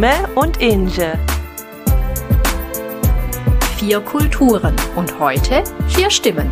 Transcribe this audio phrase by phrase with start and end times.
[0.00, 1.18] Blume und Inge.
[3.76, 6.50] Vier Kulturen und heute vier Stimmen.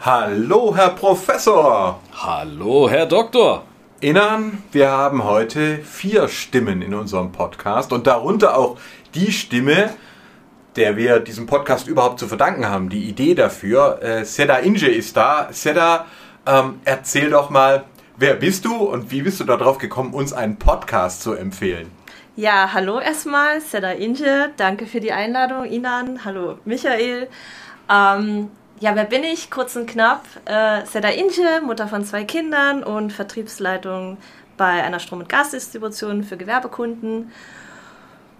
[0.00, 2.00] Hallo, Herr Professor!
[2.14, 3.64] Hallo, Herr Doktor!
[4.00, 8.78] Innern, wir haben heute vier Stimmen in unserem Podcast und darunter auch
[9.14, 9.90] die Stimme,
[10.76, 12.88] der wir diesem Podcast überhaupt zu verdanken haben.
[12.88, 14.02] Die Idee dafür.
[14.02, 15.48] Äh, Seda Inge ist da.
[15.50, 16.06] Seda,
[16.46, 17.84] ähm, erzähl doch mal,
[18.16, 21.90] wer bist du und wie bist du darauf gekommen, uns einen Podcast zu empfehlen?
[22.36, 24.50] Ja, hallo erstmal, Seda Inge.
[24.56, 26.24] Danke für die Einladung, Inan.
[26.24, 27.28] Hallo, Michael.
[27.88, 28.50] Ähm,
[28.80, 29.50] ja, wer bin ich?
[29.50, 30.24] Kurz und knapp.
[30.44, 34.18] Äh, Seda Inge, Mutter von zwei Kindern und Vertriebsleitung
[34.56, 37.30] bei einer Strom- und Gasdistribution für Gewerbekunden.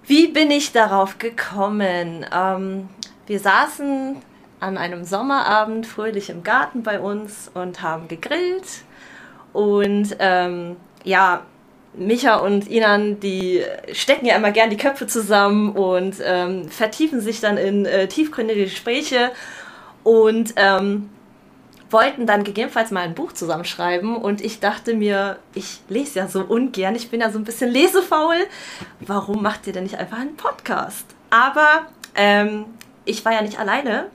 [0.06, 2.26] Wie bin ich darauf gekommen?
[2.34, 2.88] Ähm,
[3.26, 4.16] wir saßen
[4.60, 8.84] an einem Sommerabend fröhlich im Garten bei uns und haben gegrillt.
[9.54, 11.42] Und ähm, ja,
[11.94, 17.40] Micha und Inan, die stecken ja immer gern die Köpfe zusammen und ähm, vertiefen sich
[17.40, 19.30] dann in äh, tiefgründige Gespräche
[20.02, 21.08] und ähm,
[21.90, 26.40] wollten dann gegebenenfalls mal ein Buch zusammenschreiben und ich dachte mir, ich lese ja so
[26.40, 28.36] ungern, ich bin ja so ein bisschen lesefaul.
[29.00, 31.06] Warum macht ihr denn nicht einfach einen Podcast?
[31.30, 32.64] Aber ähm,
[33.04, 34.06] ich war ja nicht alleine,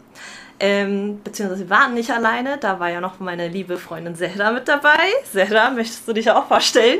[0.60, 4.68] ähm, beziehungsweise wir waren nicht alleine, da war ja noch meine liebe Freundin Zelda mit
[4.68, 4.98] dabei.
[5.32, 7.00] Zelda, möchtest du dich auch vorstellen?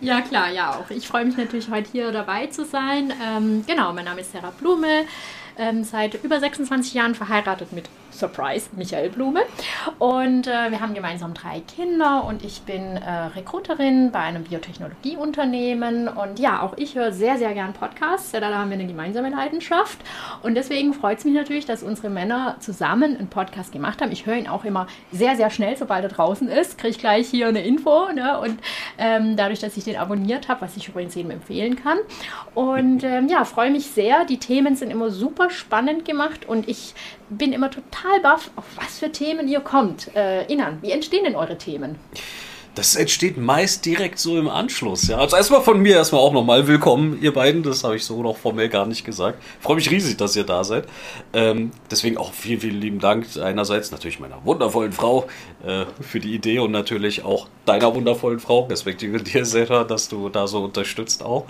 [0.00, 0.90] Ja, klar, ja auch.
[0.90, 3.12] Ich freue mich natürlich heute hier dabei zu sein.
[3.24, 5.04] Ähm, genau, mein Name ist Sarah Blume,
[5.58, 9.42] ähm, seit über 26 Jahren verheiratet mit Surprise, Michael Blume.
[9.98, 16.08] Und äh, wir haben gemeinsam drei Kinder und ich bin äh, Rekruterin bei einem Biotechnologieunternehmen.
[16.08, 18.32] Und ja, auch ich höre sehr, sehr gern Podcasts.
[18.32, 19.98] Ja, da haben wir eine gemeinsame Leidenschaft.
[20.42, 24.12] Und deswegen freut es mich natürlich, dass unsere Männer zusammen einen Podcast gemacht haben.
[24.12, 27.28] Ich höre ihn auch immer sehr, sehr schnell, sobald er draußen ist, kriege ich gleich
[27.28, 28.08] hier eine Info.
[28.12, 28.38] Ne?
[28.38, 28.58] Und
[28.98, 31.98] ähm, dadurch, dass ich den abonniert habe, was ich übrigens jedem empfehlen kann.
[32.54, 34.24] Und ähm, ja, freue mich sehr.
[34.24, 36.94] Die Themen sind immer super spannend gemacht und ich
[37.28, 40.14] bin immer total baff, auf was für Themen ihr kommt.
[40.14, 41.96] Äh, Inan, wie entstehen denn eure Themen?
[42.76, 45.08] Das entsteht meist direkt so im Anschluss.
[45.08, 47.62] Ja, also erstmal von mir erstmal auch nochmal willkommen, ihr beiden.
[47.62, 49.42] Das habe ich so noch formell gar nicht gesagt.
[49.58, 50.84] Ich freue mich riesig, dass ihr da seid.
[51.32, 55.26] Ähm, deswegen auch vielen, vielen lieben Dank einerseits natürlich meiner wundervollen Frau
[55.64, 60.28] äh, für die Idee und natürlich auch deiner wundervollen Frau, respektive dir, Seta, dass du
[60.28, 61.46] da so unterstützt auch.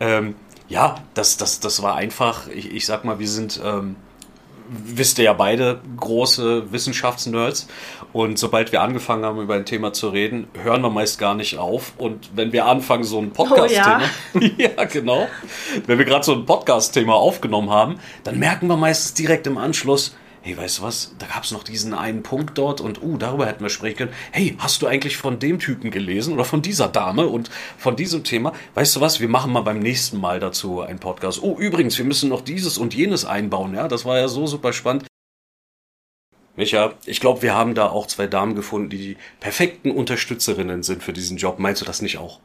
[0.00, 0.34] Ähm,
[0.68, 3.60] ja, das, das, das war einfach, ich, ich sag mal, wir sind.
[3.64, 3.94] Ähm,
[4.68, 7.66] wisst ihr ja beide große Wissenschaftsnerds.
[8.12, 11.58] Und sobald wir angefangen haben, über ein Thema zu reden, hören wir meist gar nicht
[11.58, 11.92] auf.
[11.98, 14.02] Und wenn wir anfangen, so ein Podcast-Thema,
[14.34, 14.68] Oh, ja.
[14.76, 14.84] ja.
[14.84, 15.26] genau,
[15.86, 20.14] wenn wir gerade so ein Podcast-Thema aufgenommen haben, dann merken wir meistens direkt im Anschluss,
[20.44, 23.46] hey, weißt du was, da gab es noch diesen einen Punkt dort und uh, darüber
[23.46, 24.12] hätten wir sprechen können.
[24.30, 28.24] Hey, hast du eigentlich von dem Typen gelesen oder von dieser Dame und von diesem
[28.24, 28.52] Thema?
[28.74, 31.42] Weißt du was, wir machen mal beim nächsten Mal dazu einen Podcast.
[31.42, 33.74] Oh, übrigens, wir müssen noch dieses und jenes einbauen.
[33.74, 35.06] Ja, das war ja so super spannend.
[36.56, 41.02] Micha, ich glaube, wir haben da auch zwei Damen gefunden, die die perfekten Unterstützerinnen sind
[41.02, 41.58] für diesen Job.
[41.58, 42.38] Meinst du das nicht auch?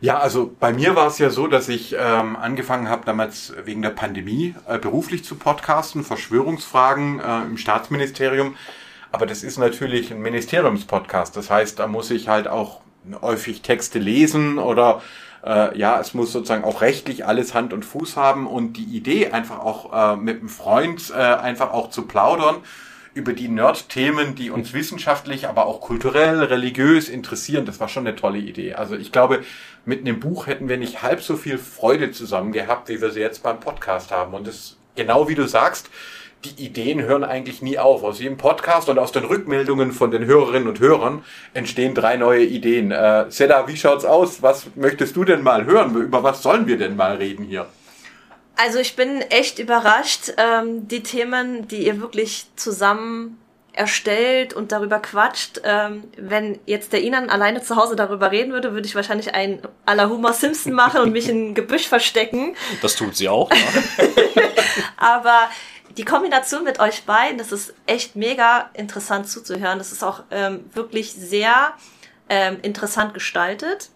[0.00, 3.80] Ja, also bei mir war es ja so, dass ich ähm, angefangen habe, damals wegen
[3.80, 8.56] der Pandemie äh, beruflich zu podcasten, Verschwörungsfragen äh, im Staatsministerium.
[9.10, 11.34] Aber das ist natürlich ein Ministeriumspodcast.
[11.36, 12.80] Das heißt, da muss ich halt auch
[13.22, 15.00] häufig Texte lesen oder
[15.44, 19.30] äh, ja, es muss sozusagen auch rechtlich alles Hand und Fuß haben und die Idee
[19.30, 22.56] einfach auch äh, mit einem Freund äh, einfach auch zu plaudern
[23.16, 28.14] über die Nerd-Themen, die uns wissenschaftlich, aber auch kulturell, religiös interessieren, das war schon eine
[28.14, 28.74] tolle Idee.
[28.74, 29.40] Also ich glaube,
[29.86, 33.20] mit einem Buch hätten wir nicht halb so viel Freude zusammen gehabt, wie wir sie
[33.20, 34.34] jetzt beim Podcast haben.
[34.34, 35.88] Und das, genau wie du sagst,
[36.44, 38.04] die Ideen hören eigentlich nie auf.
[38.04, 42.44] Aus jedem Podcast und aus den Rückmeldungen von den Hörerinnen und Hörern entstehen drei neue
[42.44, 42.90] Ideen.
[42.90, 44.42] Äh, Seda, wie schaut's aus?
[44.42, 45.96] Was möchtest du denn mal hören?
[45.96, 47.66] Über was sollen wir denn mal reden hier?
[48.56, 50.32] Also ich bin echt überrascht.
[50.38, 53.38] Ähm, die Themen, die ihr wirklich zusammen
[53.76, 55.60] erstellt und darüber quatscht.
[55.64, 59.60] Ähm, wenn jetzt der Inan alleine zu Hause darüber reden würde, würde ich wahrscheinlich ein
[59.84, 62.56] à la Homer Simpson machen und mich in ein Gebüsch verstecken.
[62.80, 63.50] Das tut sie auch.
[63.50, 64.04] Ja.
[64.96, 65.50] Aber
[65.96, 69.78] die Kombination mit euch beiden, das ist echt mega interessant zuzuhören.
[69.78, 71.74] Das ist auch ähm, wirklich sehr
[72.28, 73.90] ähm, interessant gestaltet.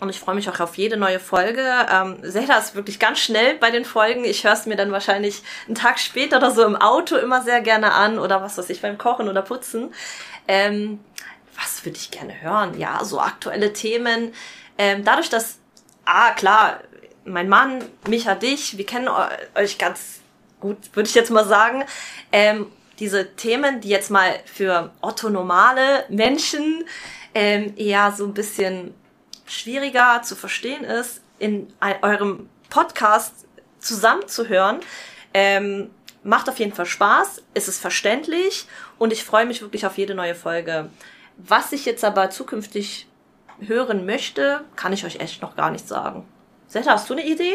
[0.00, 1.64] Und ich freue mich auch auf jede neue Folge.
[1.90, 4.24] Ähm, Zelda ist wirklich ganz schnell bei den Folgen.
[4.24, 7.60] Ich höre es mir dann wahrscheinlich einen Tag später oder so im Auto immer sehr
[7.60, 9.94] gerne an oder was weiß ich beim Kochen oder Putzen.
[10.48, 11.00] Ähm,
[11.56, 12.78] was würde ich gerne hören?
[12.78, 14.34] Ja, so aktuelle Themen.
[14.78, 15.58] Ähm, dadurch, dass,
[16.04, 16.80] ah klar,
[17.24, 19.08] mein Mann, Micha, dich, wir kennen
[19.54, 20.20] euch ganz
[20.60, 21.84] gut, würde ich jetzt mal sagen.
[22.32, 22.66] Ähm,
[22.98, 26.84] diese Themen, die jetzt mal für otto normale Menschen
[27.34, 28.94] ähm, eher so ein bisschen
[29.46, 31.68] schwieriger zu verstehen ist, in
[32.02, 33.46] eurem Podcast
[33.78, 34.80] zusammenzuhören.
[35.32, 35.90] Ähm,
[36.22, 38.66] macht auf jeden Fall Spaß, es ist verständlich
[38.98, 40.88] und ich freue mich wirklich auf jede neue Folge.
[41.36, 43.06] Was ich jetzt aber zukünftig
[43.60, 46.26] hören möchte, kann ich euch echt noch gar nicht sagen.
[46.66, 47.54] Setta, hast du eine Idee?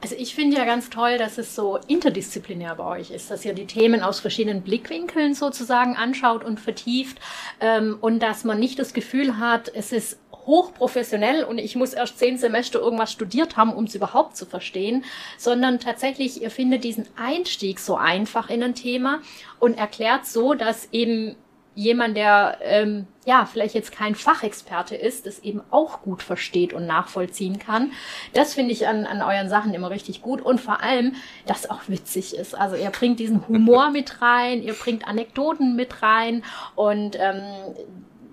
[0.00, 3.54] Also ich finde ja ganz toll, dass es so interdisziplinär bei euch ist, dass ihr
[3.54, 7.18] die Themen aus verschiedenen Blickwinkeln sozusagen anschaut und vertieft
[7.60, 12.18] ähm, und dass man nicht das Gefühl hat, es ist hochprofessionell und ich muss erst
[12.18, 15.04] zehn Semester irgendwas studiert haben, um es überhaupt zu verstehen,
[15.38, 19.20] sondern tatsächlich, ihr findet diesen Einstieg so einfach in ein Thema
[19.58, 21.36] und erklärt so, dass eben
[21.74, 26.86] jemand, der ähm, ja vielleicht jetzt kein Fachexperte ist, das eben auch gut versteht und
[26.86, 27.92] nachvollziehen kann.
[28.34, 31.14] Das finde ich an, an euren Sachen immer richtig gut und vor allem,
[31.46, 32.54] dass auch witzig ist.
[32.54, 36.44] Also ihr bringt diesen Humor mit rein, ihr bringt Anekdoten mit rein
[36.74, 37.42] und ähm,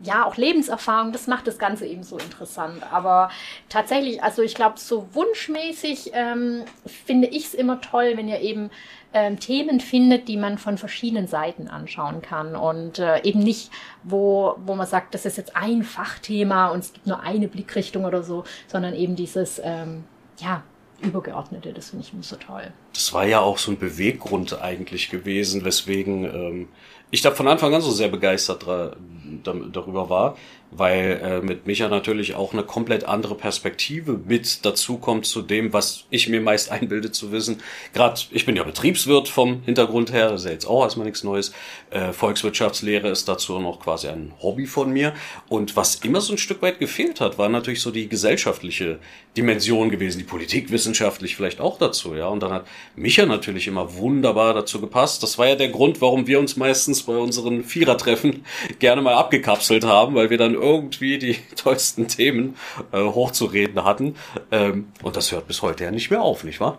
[0.04, 2.84] ja, auch Lebenserfahrung, das macht das Ganze eben so interessant.
[2.92, 3.30] Aber
[3.68, 8.70] tatsächlich, also ich glaube, so wunschmäßig ähm, finde ich es immer toll, wenn ihr eben
[9.14, 13.72] ähm, Themen findet, die man von verschiedenen Seiten anschauen kann und äh, eben nicht,
[14.04, 18.06] wo, wo man sagt, das ist jetzt ein Fachthema und es gibt nur eine Blickrichtung
[18.06, 20.04] oder so, sondern eben dieses, ähm,
[20.38, 20.64] ja,
[21.02, 22.72] übergeordnete, das finde ich immer so toll.
[22.94, 26.68] Das war ja auch so ein Beweggrund eigentlich gewesen, weswegen ähm,
[27.12, 28.68] ich da von Anfang an so sehr begeistert
[29.44, 30.36] darüber war,
[30.72, 35.74] weil äh, mit Micha natürlich auch eine komplett andere Perspektive mit dazu kommt zu dem,
[35.74, 37.62] was ich mir meist einbilde zu wissen.
[37.94, 41.24] Gerade, ich bin ja Betriebswirt vom Hintergrund her, das ist ja jetzt auch erstmal nichts
[41.24, 41.54] Neues.
[41.90, 45.14] Äh, Volkswirtschaftslehre ist dazu noch quasi ein Hobby von mir.
[45.48, 49.00] Und was immer so ein Stück weit gefehlt hat, war natürlich so die gesellschaftliche
[49.38, 52.28] Dimension gewesen, die politikwissenschaftlich vielleicht auch dazu, ja.
[52.28, 55.24] Und dann hat Micha natürlich immer wunderbar dazu gepasst.
[55.24, 58.46] Das war ja der Grund, warum wir uns meistens bei unseren Vierertreffen
[58.80, 62.56] gerne mal abgekapselt haben, weil wir dann irgendwie die tollsten Themen
[62.92, 64.16] äh, hochzureden hatten.
[64.52, 66.78] Ähm, und das hört bis heute ja nicht mehr auf, nicht wahr?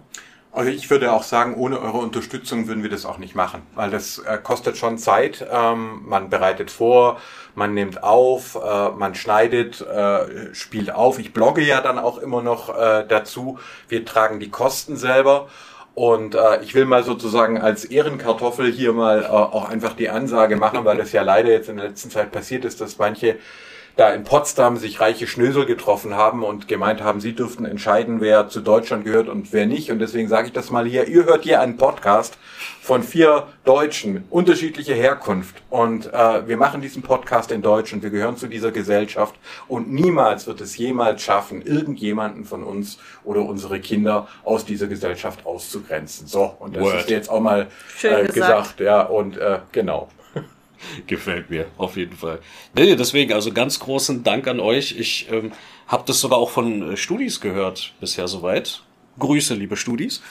[0.53, 3.91] Also ich würde auch sagen, ohne eure Unterstützung würden wir das auch nicht machen, weil
[3.91, 5.47] das äh, kostet schon Zeit.
[5.49, 7.21] Ähm, man bereitet vor,
[7.55, 11.21] man nimmt auf, äh, man schneidet, äh, spielt auf.
[11.21, 13.61] Ich blogge ja dann auch immer noch äh, dazu.
[13.89, 15.49] Wir tragen die Kosten selber.
[15.95, 20.57] Und äh, ich will mal sozusagen als Ehrenkartoffel hier mal äh, auch einfach die Ansage
[20.57, 23.37] machen, weil das ja leider jetzt in der letzten Zeit passiert ist, dass manche
[23.97, 28.49] da in Potsdam sich reiche Schnösel getroffen haben und gemeint haben, sie dürften entscheiden, wer
[28.49, 29.91] zu Deutschland gehört und wer nicht.
[29.91, 31.09] Und deswegen sage ich das mal hier.
[31.09, 32.39] Ihr hört hier einen Podcast
[32.81, 35.63] von vier Deutschen, unterschiedliche Herkunft.
[35.71, 39.35] Und äh, wir machen diesen Podcast in Deutsch und wir gehören zu dieser Gesellschaft.
[39.69, 45.45] Und niemals wird es jemals schaffen, irgendjemanden von uns oder unsere Kinder aus dieser Gesellschaft
[45.45, 46.27] auszugrenzen.
[46.27, 47.01] So, und das Word.
[47.01, 48.35] ist jetzt auch mal äh, gesagt.
[48.35, 48.81] gesagt.
[48.81, 50.09] Ja, und äh, genau.
[51.07, 52.41] Gefällt mir, auf jeden Fall.
[52.75, 54.97] Nee, deswegen, also ganz großen Dank an euch.
[54.99, 55.53] Ich ähm,
[55.87, 58.83] habe das sogar auch von äh, Studis gehört, bisher soweit.
[59.19, 60.23] Grüße, liebe Studis.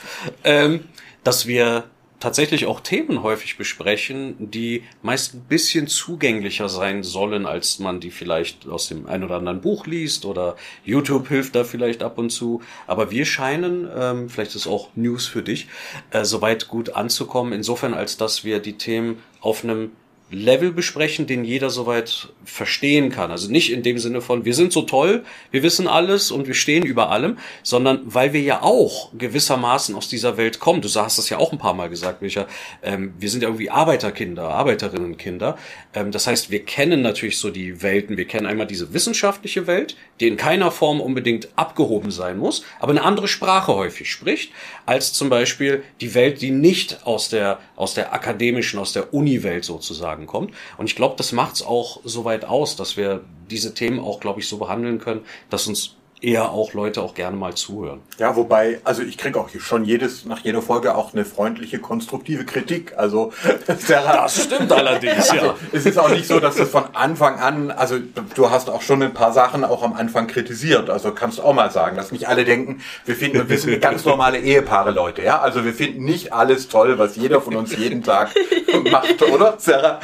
[0.44, 0.84] Ähm,
[1.22, 1.84] dass wir
[2.20, 8.10] tatsächlich auch Themen häufig besprechen, die meist ein bisschen zugänglicher sein sollen, als man die
[8.10, 12.30] vielleicht aus dem ein oder anderen Buch liest oder YouTube hilft da vielleicht ab und
[12.30, 12.60] zu.
[12.86, 15.66] Aber wir scheinen, ähm, vielleicht ist auch News für dich,
[16.10, 19.92] äh, soweit gut anzukommen, insofern als dass wir die Themen auf einem
[20.30, 23.30] Level besprechen, den jeder soweit verstehen kann.
[23.30, 26.54] Also nicht in dem Sinne von, wir sind so toll, wir wissen alles und wir
[26.54, 30.82] stehen über allem, sondern weil wir ja auch gewissermaßen aus dieser Welt kommen.
[30.82, 32.46] Du hast das ja auch ein paar Mal gesagt, Micha.
[32.82, 35.58] Ähm, wir sind ja irgendwie Arbeiterkinder, Arbeiterinnenkinder.
[35.94, 38.16] Ähm, das heißt, wir kennen natürlich so die Welten.
[38.16, 42.90] Wir kennen einmal diese wissenschaftliche Welt, die in keiner Form unbedingt abgehoben sein muss, aber
[42.92, 44.52] eine andere Sprache häufig spricht,
[44.86, 49.64] als zum Beispiel die Welt, die nicht aus der, aus der akademischen, aus der Uni-Welt
[49.64, 50.54] sozusagen Tragen kommt.
[50.78, 54.20] Und ich glaube, das macht es auch so weit aus, dass wir diese Themen auch,
[54.20, 58.00] glaube ich, so behandeln können, dass uns eher auch Leute auch gerne mal zuhören.
[58.18, 62.44] Ja, wobei, also ich kriege auch schon jedes, nach jeder Folge auch eine freundliche, konstruktive
[62.44, 62.94] Kritik.
[62.96, 63.32] Also
[63.78, 65.40] Sarah, das stimmt allerdings, ja.
[65.40, 67.96] Also, es ist auch nicht so, dass das von Anfang an, also
[68.34, 70.90] du hast auch schon ein paar Sachen auch am Anfang kritisiert.
[70.90, 74.04] Also kannst du auch mal sagen, dass nicht alle denken, wir finden, wir sind ganz
[74.04, 75.40] normale Ehepaare, Leute, ja.
[75.40, 78.34] Also wir finden nicht alles toll, was jeder von uns jeden Tag
[78.90, 80.00] macht, oder, Sarah?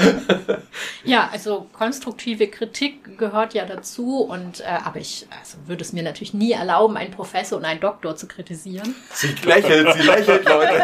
[1.04, 6.05] Ja, also konstruktive Kritik gehört ja dazu und äh, aber ich also würde es mir
[6.06, 8.94] natürlich nie erlauben, einen Professor und einen Doktor zu kritisieren.
[9.12, 10.82] Sie lächelt, sie lächelt, Leute.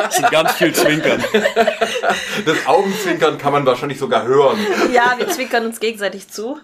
[0.00, 1.22] Das sind ganz viel Zwinkern.
[2.44, 4.58] Das Augenzwinkern kann man wahrscheinlich sogar hören.
[4.92, 6.58] Ja, wir zwinkern uns gegenseitig zu.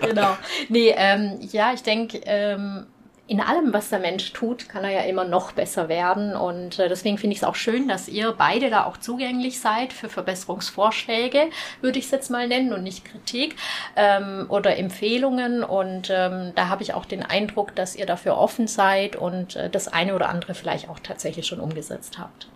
[0.00, 0.36] Genau.
[0.68, 2.86] Nee, ähm, ja, ich denke, ähm,
[3.32, 6.36] in allem, was der Mensch tut, kann er ja immer noch besser werden.
[6.36, 9.94] Und äh, deswegen finde ich es auch schön, dass ihr beide da auch zugänglich seid
[9.94, 11.48] für Verbesserungsvorschläge,
[11.80, 13.56] würde ich es jetzt mal nennen, und nicht Kritik
[13.96, 15.64] ähm, oder Empfehlungen.
[15.64, 19.70] Und ähm, da habe ich auch den Eindruck, dass ihr dafür offen seid und äh,
[19.70, 22.48] das eine oder andere vielleicht auch tatsächlich schon umgesetzt habt.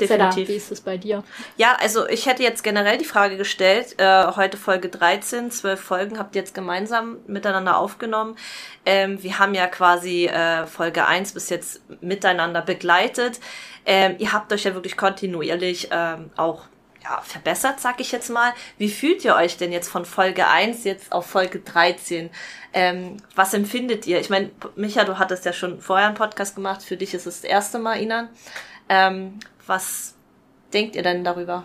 [0.00, 0.34] Definitiv.
[0.34, 1.24] Seda, wie ist es bei dir?
[1.56, 6.18] Ja, also ich hätte jetzt generell die Frage gestellt, äh, heute Folge 13, zwölf Folgen
[6.18, 8.36] habt ihr jetzt gemeinsam miteinander aufgenommen.
[8.86, 13.40] Ähm, wir haben ja quasi äh, Folge 1 bis jetzt miteinander begleitet.
[13.86, 16.64] Ähm, ihr habt euch ja wirklich kontinuierlich ähm, auch
[17.02, 18.52] ja, verbessert, sag ich jetzt mal.
[18.78, 22.30] Wie fühlt ihr euch denn jetzt von Folge 1 jetzt auf Folge 13?
[22.72, 24.20] Ähm, was empfindet ihr?
[24.20, 26.82] Ich meine, Micha, du hattest ja schon vorher einen Podcast gemacht.
[26.82, 28.28] Für dich ist es das erste Mal, Inan.
[28.88, 29.38] Ähm,
[29.70, 30.14] was
[30.74, 31.64] denkt ihr denn darüber?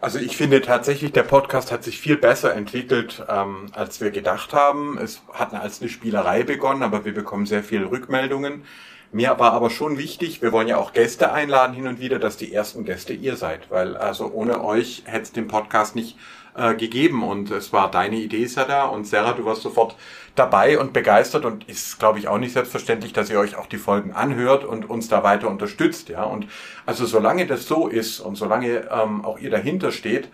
[0.00, 4.52] Also ich finde tatsächlich, der Podcast hat sich viel besser entwickelt, ähm, als wir gedacht
[4.52, 4.98] haben.
[4.98, 8.64] Es hat als eine Spielerei begonnen, aber wir bekommen sehr viele Rückmeldungen.
[9.12, 12.36] Mir war aber schon wichtig, wir wollen ja auch Gäste einladen hin und wieder, dass
[12.36, 16.18] die ersten Gäste ihr seid, weil also ohne euch hätte es den Podcast nicht
[16.56, 19.96] äh, gegeben und es war deine Idee, Sarah und Sarah, du warst sofort
[20.34, 23.78] dabei und begeistert und ist, glaube ich, auch nicht selbstverständlich, dass ihr euch auch die
[23.78, 26.24] Folgen anhört und uns da weiter unterstützt, ja.
[26.24, 26.46] Und
[26.86, 30.28] also solange das so ist und solange ähm, auch ihr dahinter steht,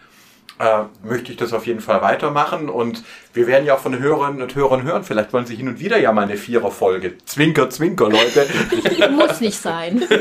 [0.60, 2.68] äh, möchte ich das auf jeden Fall weitermachen.
[2.68, 3.02] Und
[3.32, 5.04] wir werden ja auch von Hörerinnen und Hörern hören.
[5.04, 7.18] Vielleicht wollen sie hin und wieder ja mal eine Viererfolge.
[7.24, 8.46] Zwinker, zwinker, Leute.
[9.10, 10.02] Muss nicht sein.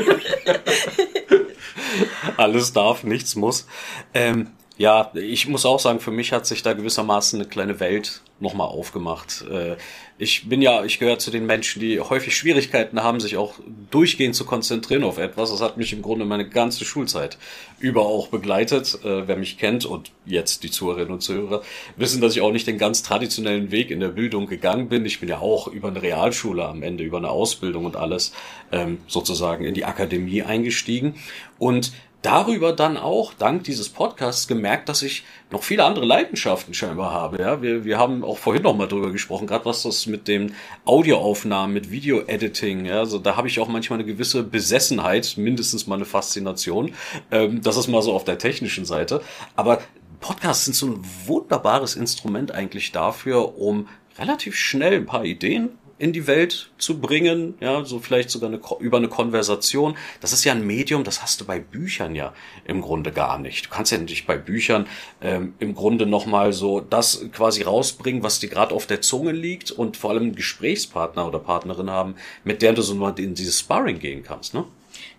[2.36, 3.66] Alles darf, nichts muss.
[4.14, 4.48] Ähm,
[4.80, 8.68] ja, ich muss auch sagen, für mich hat sich da gewissermaßen eine kleine Welt nochmal
[8.68, 9.44] aufgemacht.
[9.50, 9.76] Äh,
[10.16, 13.56] ich bin ja, ich gehöre zu den Menschen, die häufig Schwierigkeiten haben, sich auch
[13.90, 15.50] durchgehend zu konzentrieren auf etwas.
[15.50, 17.36] Das hat mich im Grunde meine ganze Schulzeit
[17.78, 18.98] über auch begleitet.
[19.04, 21.60] Äh, wer mich kennt und jetzt die Zuhörerinnen und Zuhörer
[21.96, 25.04] wissen, dass ich auch nicht den ganz traditionellen Weg in der Bildung gegangen bin.
[25.04, 28.32] Ich bin ja auch über eine Realschule am Ende, über eine Ausbildung und alles
[28.72, 31.16] ähm, sozusagen in die Akademie eingestiegen.
[31.58, 37.12] Und darüber dann auch, dank dieses Podcasts, gemerkt, dass ich noch viele andere Leidenschaften scheinbar
[37.12, 37.40] habe.
[37.40, 40.54] Ja, wir, wir haben auch vorhin noch mal drüber gesprochen, gerade was das mit den
[40.84, 45.96] Audioaufnahmen, mit Video-Editing, ja, also da habe ich auch manchmal eine gewisse Besessenheit, mindestens mal
[45.96, 46.92] eine Faszination.
[47.30, 49.22] Ähm, das ist mal so auf der technischen Seite.
[49.56, 49.80] Aber
[50.20, 56.14] Podcasts sind so ein wunderbares Instrument eigentlich dafür, um relativ schnell ein paar Ideen in
[56.14, 59.96] die Welt zu bringen, ja, so vielleicht sogar eine, über eine Konversation.
[60.22, 62.32] Das ist ja ein Medium, das hast du bei Büchern ja
[62.64, 63.66] im Grunde gar nicht.
[63.66, 64.86] Du kannst ja nicht bei Büchern
[65.20, 69.70] ähm, im Grunde nochmal so das quasi rausbringen, was dir gerade auf der Zunge liegt
[69.70, 72.14] und vor allem einen Gesprächspartner oder Partnerin haben,
[72.44, 74.64] mit der du so mal in dieses Sparring gehen kannst, ne?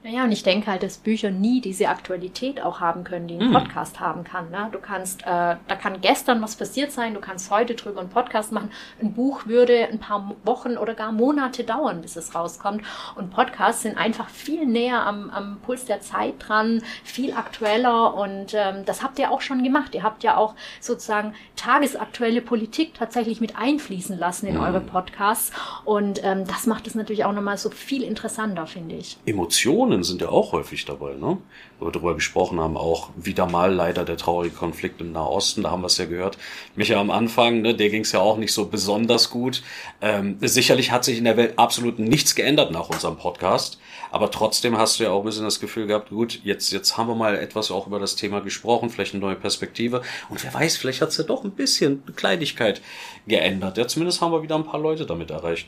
[0.03, 3.49] Naja, und ich denke halt, dass Bücher nie diese Aktualität auch haben können, die ein
[3.49, 3.53] mhm.
[3.53, 4.49] Podcast haben kann.
[4.49, 4.69] Ne?
[4.71, 8.51] Du kannst, äh, da kann gestern was passiert sein, du kannst heute drüber einen Podcast
[8.51, 8.71] machen.
[9.01, 12.83] Ein Buch würde ein paar Wochen oder gar Monate dauern, bis es rauskommt.
[13.15, 18.15] Und Podcasts sind einfach viel näher am, am Puls der Zeit dran, viel aktueller.
[18.15, 19.95] Und ähm, das habt ihr auch schon gemacht.
[19.95, 24.61] Ihr habt ja auch sozusagen tagesaktuelle Politik tatsächlich mit einfließen lassen in mhm.
[24.61, 25.51] eure Podcasts.
[25.85, 29.17] Und ähm, das macht es natürlich auch nochmal so viel interessanter, finde ich.
[29.25, 31.37] Emotionen Emotionen sind ja auch häufig dabei, ne?
[31.79, 35.71] Wo wir darüber gesprochen haben, auch wieder mal leider der traurige Konflikt im Nahosten, da
[35.71, 36.37] haben wir es ja gehört.
[36.75, 39.63] Micha am Anfang, ne, der ging es ja auch nicht so besonders gut.
[40.01, 43.79] Ähm, sicherlich hat sich in der Welt absolut nichts geändert nach unserem Podcast,
[44.11, 47.07] aber trotzdem hast du ja auch ein bisschen das Gefühl gehabt, gut, jetzt, jetzt haben
[47.07, 50.75] wir mal etwas auch über das Thema gesprochen, vielleicht eine neue Perspektive und wer weiß,
[50.77, 52.81] vielleicht hat es ja doch ein bisschen Kleinigkeit
[53.25, 53.77] geändert.
[53.77, 55.67] Ja, zumindest haben wir wieder ein paar Leute damit erreicht.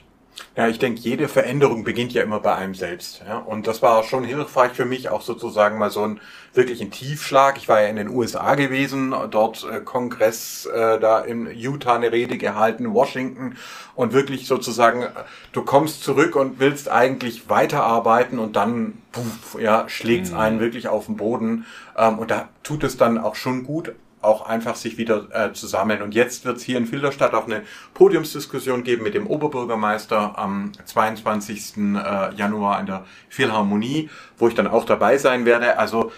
[0.56, 3.24] Ja, ich denke, jede Veränderung beginnt ja immer bei einem selbst.
[3.28, 3.38] Ja?
[3.40, 6.20] Und das war schon hilfreich für mich, auch sozusagen mal so ein
[6.54, 7.58] wirklich ein Tiefschlag.
[7.58, 12.12] Ich war ja in den USA gewesen, dort äh, Kongress, äh, da in Utah eine
[12.12, 13.58] Rede gehalten, Washington
[13.96, 15.08] und wirklich sozusagen,
[15.52, 20.38] du kommst zurück und willst eigentlich weiterarbeiten und dann puff, ja, schlägt's mhm.
[20.38, 21.66] einen wirklich auf den Boden.
[21.98, 25.68] Ähm, und da tut es dann auch schon gut, auch einfach sich wieder äh, zu
[25.68, 26.02] sammeln.
[26.02, 27.64] Und jetzt wird es hier in Filderstadt auch eine
[27.94, 31.78] Podiumsdiskussion geben mit dem Oberbürgermeister am 22.
[31.78, 35.78] Äh, Januar in der Philharmonie, wo ich dann auch dabei sein werde.
[35.78, 36.12] Also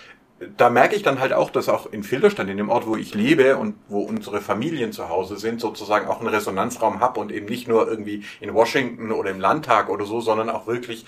[0.58, 3.14] da merke ich dann halt auch, dass auch in Filderstadt, in dem Ort, wo ich
[3.14, 7.46] lebe und wo unsere Familien zu Hause sind, sozusagen auch einen Resonanzraum habe und eben
[7.46, 11.06] nicht nur irgendwie in Washington oder im Landtag oder so, sondern auch wirklich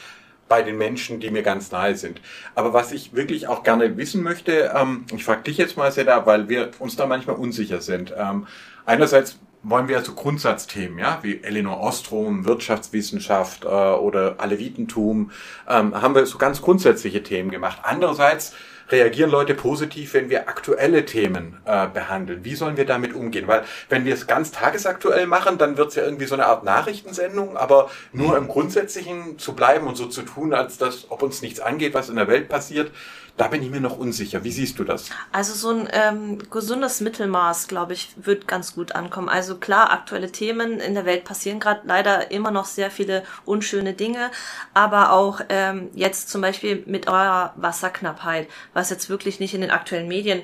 [0.47, 2.21] bei den Menschen, die mir ganz nahe sind.
[2.55, 6.25] Aber was ich wirklich auch gerne wissen möchte, ähm, ich frage dich jetzt mal, Seda,
[6.25, 8.13] weil wir uns da manchmal unsicher sind.
[8.17, 8.47] Ähm,
[8.85, 15.31] einerseits wollen wir also Grundsatzthemen, ja, wie Elinor Ostrom, Wirtschaftswissenschaft äh, oder Alevitentum,
[15.67, 17.79] ähm, haben wir so ganz grundsätzliche Themen gemacht.
[17.83, 18.53] Andererseits
[18.89, 22.45] reagieren Leute positiv, wenn wir aktuelle Themen äh, behandeln.
[22.45, 23.47] Wie sollen wir damit umgehen?
[23.47, 26.63] Weil wenn wir es ganz tagesaktuell machen, dann wird es ja irgendwie so eine Art
[26.63, 31.41] Nachrichtensendung, aber nur im Grundsätzlichen zu bleiben und so zu tun, als dass, ob uns
[31.41, 32.91] nichts angeht, was in der Welt passiert,
[33.37, 34.43] da bin ich mir noch unsicher.
[34.43, 35.09] Wie siehst du das?
[35.31, 39.29] Also so ein ähm, gesundes Mittelmaß, glaube ich, wird ganz gut ankommen.
[39.29, 43.93] Also klar, aktuelle Themen in der Welt passieren gerade leider immer noch sehr viele unschöne
[43.93, 44.31] Dinge,
[44.73, 49.71] aber auch ähm, jetzt zum Beispiel mit eurer Wasserknappheit, was jetzt wirklich nicht in den
[49.71, 50.41] aktuellen Medien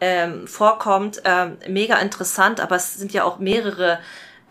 [0.00, 4.00] ähm, vorkommt, ähm, mega interessant, aber es sind ja auch mehrere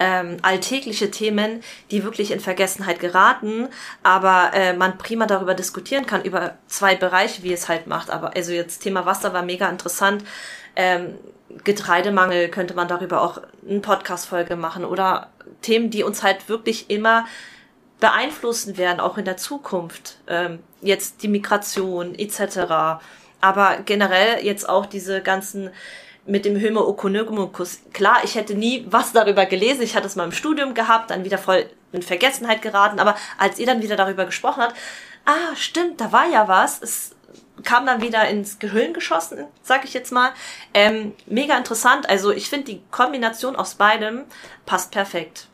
[0.02, 3.68] ähm, alltägliche Themen, die wirklich in Vergessenheit geraten,
[4.02, 8.10] aber äh, man prima darüber diskutieren kann, über zwei Bereiche, wie es halt macht.
[8.10, 10.24] Aber also jetzt Thema Wasser war mega interessant.
[10.76, 11.20] Ähm,
[11.64, 15.30] Getreidemangel könnte man darüber auch eine Podcast-Folge machen oder
[15.62, 17.28] Themen, die uns halt wirklich immer
[18.00, 20.18] beeinflussen werden, auch in der Zukunft.
[20.26, 23.04] Ähm, jetzt die Migration etc.
[23.40, 25.70] Aber generell jetzt auch diese ganzen
[26.26, 27.80] mit dem Homo economicus.
[27.94, 29.82] Klar, ich hätte nie was darüber gelesen.
[29.82, 33.00] Ich hatte es mal im Studium gehabt, dann wieder voll in Vergessenheit geraten.
[33.00, 34.76] Aber als ihr dann wieder darüber gesprochen habt,
[35.26, 36.82] ah, stimmt, da war ja was.
[36.82, 37.16] Es
[37.64, 40.32] kam dann wieder ins Gehirn geschossen, sag ich jetzt mal.
[40.74, 42.10] Ähm, mega interessant.
[42.10, 44.24] Also ich finde, die Kombination aus beidem
[44.66, 45.48] passt perfekt.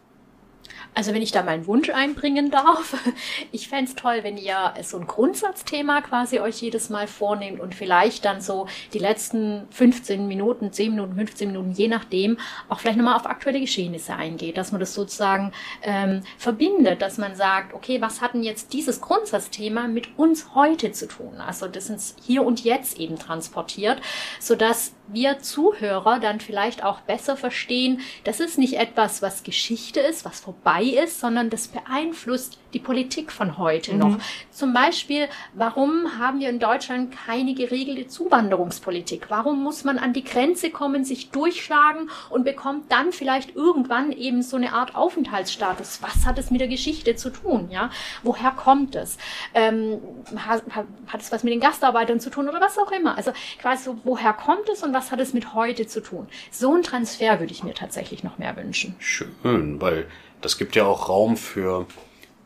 [0.98, 2.96] Also wenn ich da meinen Wunsch einbringen darf,
[3.52, 7.76] ich fände es toll, wenn ihr so ein Grundsatzthema quasi euch jedes Mal vornehmt und
[7.76, 12.98] vielleicht dann so die letzten 15 Minuten, 10 Minuten, 15 Minuten, je nachdem, auch vielleicht
[12.98, 15.52] nochmal auf aktuelle Geschehnisse eingeht, dass man das sozusagen
[15.84, 20.94] ähm, verbindet, dass man sagt, okay, was hat denn jetzt dieses Grundsatzthema mit uns heute
[20.94, 21.36] zu tun?
[21.38, 24.02] Also das ins Hier und Jetzt eben transportiert,
[24.40, 30.26] sodass wir Zuhörer dann vielleicht auch besser verstehen, das ist nicht etwas, was Geschichte ist,
[30.26, 34.00] was vorbei ist, sondern das beeinflusst die Politik von heute mhm.
[34.00, 34.18] noch.
[34.52, 39.26] Zum Beispiel, warum haben wir in Deutschland keine geregelte Zuwanderungspolitik?
[39.30, 44.42] Warum muss man an die Grenze kommen, sich durchschlagen und bekommt dann vielleicht irgendwann eben
[44.42, 46.00] so eine Art Aufenthaltsstatus?
[46.02, 47.70] Was hat es mit der Geschichte zu tun?
[47.72, 47.90] Ja,
[48.24, 49.18] woher kommt es?
[49.54, 50.00] Ähm,
[50.36, 50.64] hat,
[51.08, 53.18] hat es was mit den Gastarbeitern zu tun oder was auch immer?
[53.18, 56.28] Also quasi so, woher kommt es und was hat es mit heute zu tun?
[56.52, 58.96] So ein Transfer würde ich mir tatsächlich noch mehr wünschen.
[59.00, 60.08] Schön, weil
[60.42, 61.86] das gibt ja auch Raum für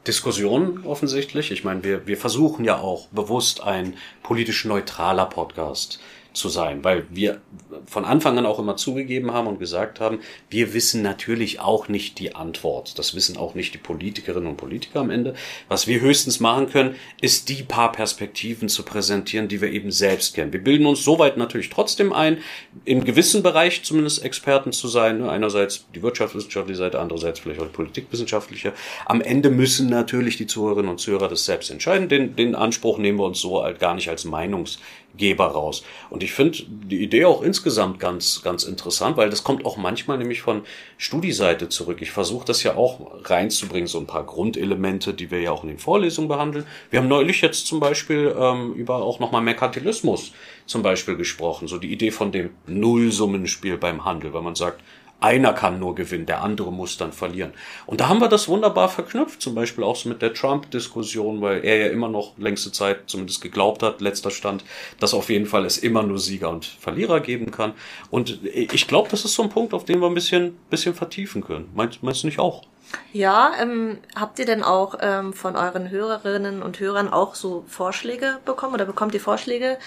[0.07, 1.51] Diskussionen offensichtlich.
[1.51, 5.99] Ich meine, wir, wir versuchen ja auch bewusst ein politisch neutraler Podcast
[6.33, 7.41] zu sein, weil wir
[7.85, 12.19] von Anfang an auch immer zugegeben haben und gesagt haben, wir wissen natürlich auch nicht
[12.19, 12.97] die Antwort.
[12.97, 15.33] Das wissen auch nicht die Politikerinnen und Politiker am Ende.
[15.67, 20.35] Was wir höchstens machen können, ist die paar Perspektiven zu präsentieren, die wir eben selbst
[20.35, 20.53] kennen.
[20.53, 22.37] Wir bilden uns soweit natürlich trotzdem ein,
[22.85, 25.19] im gewissen Bereich zumindest Experten zu sein.
[25.19, 25.29] Ne?
[25.29, 28.73] Einerseits die wirtschaftswissenschaftliche Seite, andererseits vielleicht auch die politikwissenschaftliche.
[29.05, 32.09] Am Ende müssen natürlich die Zuhörerinnen und Zuhörer das selbst entscheiden.
[32.09, 34.79] Den, den Anspruch nehmen wir uns so halt gar nicht als Meinungs
[35.17, 35.83] Geber raus.
[36.09, 40.17] Und ich finde die Idee auch insgesamt ganz, ganz interessant, weil das kommt auch manchmal
[40.17, 40.63] nämlich von
[40.97, 42.01] Studieseite zurück.
[42.01, 45.69] Ich versuche das ja auch reinzubringen, so ein paar Grundelemente, die wir ja auch in
[45.69, 46.65] den Vorlesungen behandeln.
[46.89, 50.31] Wir haben neulich jetzt zum Beispiel ähm, über auch nochmal Merkantilismus
[50.65, 54.81] zum Beispiel gesprochen, so die Idee von dem Nullsummenspiel beim Handel, weil man sagt,
[55.21, 57.53] einer kann nur gewinnen, der andere muss dann verlieren.
[57.85, 61.63] Und da haben wir das wunderbar verknüpft, zum Beispiel auch so mit der Trump-Diskussion, weil
[61.63, 64.63] er ja immer noch längste Zeit zumindest geglaubt hat, letzter Stand,
[64.99, 67.73] dass auf jeden Fall es immer nur Sieger und Verlierer geben kann.
[68.09, 71.43] Und ich glaube, das ist so ein Punkt, auf den wir ein bisschen, bisschen vertiefen
[71.43, 71.69] können.
[71.75, 72.63] Meinst, meinst du nicht auch?
[73.13, 78.39] Ja, ähm, habt ihr denn auch ähm, von euren Hörerinnen und Hörern auch so Vorschläge
[78.43, 79.77] bekommen oder bekommt ihr Vorschläge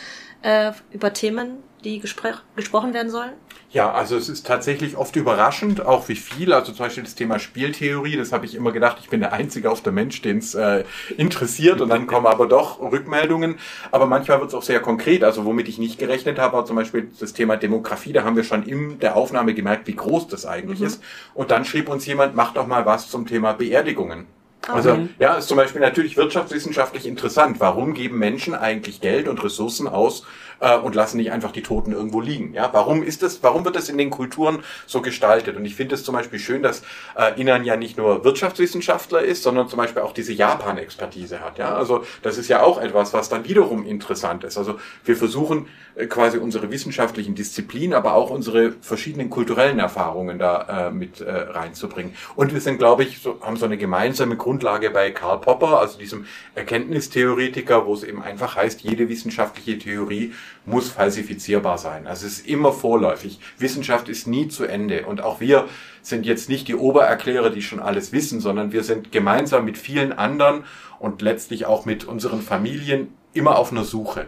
[0.42, 3.32] äh, über Themen, die gesprochen werden sollen?
[3.74, 6.52] Ja, also es ist tatsächlich oft überraschend, auch wie viel.
[6.52, 9.68] Also zum Beispiel das Thema Spieltheorie, das habe ich immer gedacht, ich bin der Einzige
[9.68, 10.84] auf der Mensch, den es äh,
[11.16, 13.56] interessiert und dann kommen aber doch Rückmeldungen.
[13.90, 15.24] Aber manchmal wird es auch sehr konkret.
[15.24, 18.12] Also womit ich nicht gerechnet habe, war zum Beispiel das Thema Demografie.
[18.12, 20.86] Da haben wir schon in der Aufnahme gemerkt, wie groß das eigentlich mhm.
[20.86, 21.02] ist.
[21.34, 24.26] Und dann schrieb uns jemand, macht doch mal was zum Thema Beerdigungen.
[24.68, 25.08] Also okay.
[25.18, 27.60] ja, ist zum Beispiel natürlich wirtschaftswissenschaftlich interessant.
[27.60, 30.24] Warum geben Menschen eigentlich Geld und Ressourcen aus
[30.60, 32.54] äh, und lassen nicht einfach die Toten irgendwo liegen?
[32.54, 33.42] Ja, warum ist das?
[33.42, 35.56] Warum wird das in den Kulturen so gestaltet?
[35.56, 36.82] Und ich finde es zum Beispiel schön, dass
[37.16, 41.58] äh, Inan ja nicht nur Wirtschaftswissenschaftler ist, sondern zum Beispiel auch diese Japan-Expertise hat.
[41.58, 44.58] Ja, also das ist ja auch etwas, was dann wiederum interessant ist.
[44.58, 50.88] Also wir versuchen äh, quasi unsere wissenschaftlichen Disziplinen, aber auch unsere verschiedenen kulturellen Erfahrungen da
[50.88, 52.14] äh, mit äh, reinzubringen.
[52.34, 55.80] Und wir sind, glaube ich, so, haben so eine gemeinsame Grund Grundlage bei Karl Popper,
[55.80, 60.32] also diesem Erkenntnistheoretiker, wo es eben einfach heißt, jede wissenschaftliche Theorie
[60.66, 62.06] muss falsifizierbar sein.
[62.06, 63.38] Also es ist immer vorläufig.
[63.58, 65.06] Wissenschaft ist nie zu Ende.
[65.06, 65.66] Und auch wir
[66.02, 70.12] sind jetzt nicht die Obererklärer, die schon alles wissen, sondern wir sind gemeinsam mit vielen
[70.12, 70.64] anderen
[70.98, 74.26] und letztlich auch mit unseren Familien immer auf einer Suche.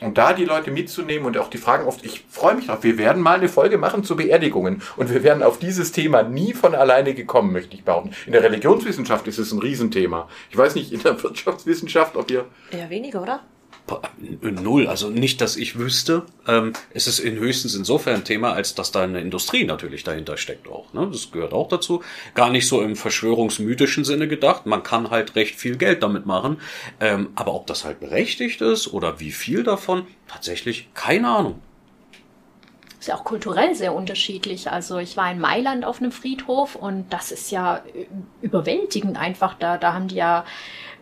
[0.00, 2.98] Und da die Leute mitzunehmen und auch die Fragen oft, ich freue mich drauf, wir
[2.98, 6.74] werden mal eine Folge machen zu Beerdigungen und wir werden auf dieses Thema nie von
[6.74, 8.10] alleine gekommen, möchte ich behaupten.
[8.26, 10.28] In der Religionswissenschaft ist es ein Riesenthema.
[10.50, 12.46] Ich weiß nicht, in der Wirtschaftswissenschaft, ob ihr...
[12.70, 13.40] Eher weniger, oder?
[14.40, 16.24] Null, also nicht, dass ich wüsste.
[16.46, 20.36] Ähm, es ist in höchstens insofern ein Thema, als dass da eine Industrie natürlich dahinter
[20.36, 20.92] steckt auch.
[20.92, 21.08] Ne?
[21.10, 22.02] Das gehört auch dazu.
[22.34, 24.66] Gar nicht so im verschwörungsmythischen Sinne gedacht.
[24.66, 26.58] Man kann halt recht viel Geld damit machen.
[27.00, 31.60] Ähm, aber ob das halt berechtigt ist oder wie viel davon, tatsächlich keine Ahnung.
[33.02, 34.70] Ist ja auch kulturell sehr unterschiedlich.
[34.70, 37.82] Also ich war in Mailand auf einem Friedhof und das ist ja
[38.42, 39.54] überwältigend einfach.
[39.54, 40.44] Da, da haben die ja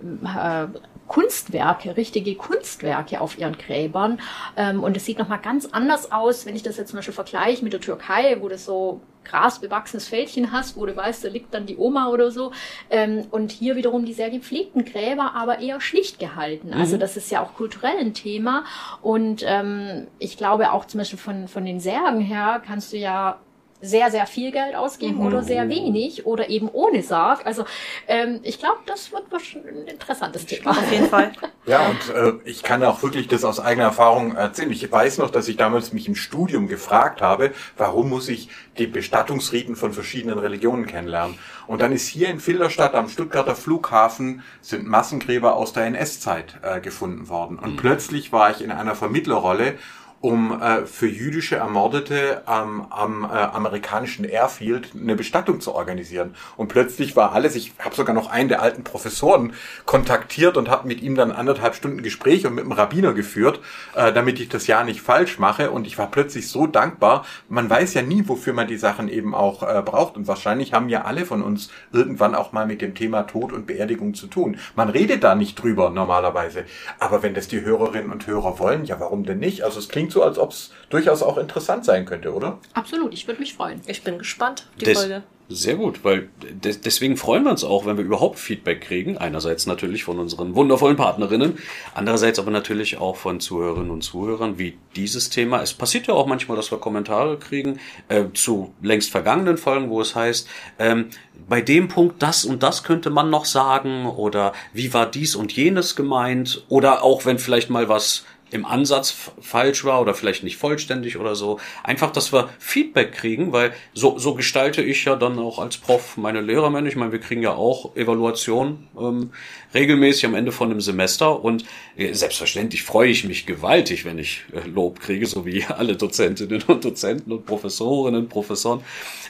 [0.02, 0.66] äh,
[1.10, 4.20] Kunstwerke, richtige Kunstwerke auf ihren Gräbern.
[4.56, 7.64] Ähm, und es sieht nochmal ganz anders aus, wenn ich das jetzt zum Beispiel vergleiche
[7.64, 11.66] mit der Türkei, wo du so grasbewachsenes Fältchen hast, wo du weißt, da liegt dann
[11.66, 12.52] die Oma oder so.
[12.90, 16.72] Ähm, und hier wiederum die sehr gepflegten Gräber, aber eher schlicht gehalten.
[16.72, 17.00] Also mhm.
[17.00, 18.62] das ist ja auch kulturell ein Thema.
[19.02, 23.40] Und ähm, ich glaube auch zum Beispiel von, von den Särgen her kannst du ja
[23.80, 25.26] sehr, sehr viel Geld ausgeben mhm.
[25.26, 27.46] oder sehr wenig oder eben ohne Sarg.
[27.46, 27.64] Also
[28.08, 30.70] ähm, ich glaube, das wird ein interessantes Thema.
[30.70, 31.32] Auf jeden Fall.
[31.66, 34.72] Ja, und äh, ich kann auch wirklich das aus eigener Erfahrung erzählen.
[34.72, 38.86] Ich weiß noch, dass ich damals mich im Studium gefragt habe, warum muss ich die
[38.86, 41.38] Bestattungsriten von verschiedenen Religionen kennenlernen?
[41.66, 46.80] Und dann ist hier in Filderstadt am Stuttgarter Flughafen sind Massengräber aus der NS-Zeit äh,
[46.80, 47.58] gefunden worden.
[47.58, 47.76] Und mhm.
[47.76, 49.74] plötzlich war ich in einer Vermittlerrolle
[50.20, 56.34] um äh, für jüdische Ermordete ähm, am äh, amerikanischen Airfield eine Bestattung zu organisieren.
[56.58, 59.54] Und plötzlich war alles, ich habe sogar noch einen der alten Professoren
[59.86, 63.60] kontaktiert und habe mit ihm dann anderthalb Stunden Gespräch und mit dem Rabbiner geführt,
[63.94, 65.70] äh, damit ich das ja nicht falsch mache.
[65.70, 67.24] Und ich war plötzlich so dankbar.
[67.48, 70.16] Man weiß ja nie, wofür man die Sachen eben auch äh, braucht.
[70.16, 73.66] Und wahrscheinlich haben ja alle von uns irgendwann auch mal mit dem Thema Tod und
[73.66, 74.58] Beerdigung zu tun.
[74.76, 76.64] Man redet da nicht drüber normalerweise.
[76.98, 79.62] Aber wenn das die Hörerinnen und Hörer wollen, ja, warum denn nicht?
[79.62, 82.58] Also es klingt klingt so, als ob es durchaus auch interessant sein könnte, oder?
[82.74, 83.80] Absolut, ich würde mich freuen.
[83.86, 85.22] Ich bin gespannt, die Des, Folge.
[85.52, 86.28] Sehr gut, weil
[86.62, 89.18] des, deswegen freuen wir uns auch, wenn wir überhaupt Feedback kriegen.
[89.18, 91.58] Einerseits natürlich von unseren wundervollen Partnerinnen,
[91.92, 95.60] andererseits aber natürlich auch von Zuhörerinnen und Zuhörern, wie dieses Thema.
[95.60, 100.00] Es passiert ja auch manchmal, dass wir Kommentare kriegen äh, zu längst vergangenen Folgen, wo
[100.00, 100.46] es heißt,
[100.78, 101.10] ähm,
[101.48, 105.50] bei dem Punkt das und das könnte man noch sagen oder wie war dies und
[105.52, 110.56] jenes gemeint oder auch wenn vielleicht mal was im Ansatz falsch war oder vielleicht nicht
[110.56, 111.60] vollständig oder so.
[111.82, 116.16] Einfach, dass wir Feedback kriegen, weil so, so gestalte ich ja dann auch als Prof
[116.16, 116.88] meine Lehrermänner.
[116.88, 119.30] Ich meine, wir kriegen ja auch Evaluation ähm,
[119.74, 121.64] regelmäßig am Ende von einem Semester und
[121.96, 126.62] äh, selbstverständlich freue ich mich gewaltig, wenn ich äh, Lob kriege, so wie alle Dozentinnen
[126.66, 128.82] und Dozenten und Professorinnen und Professoren.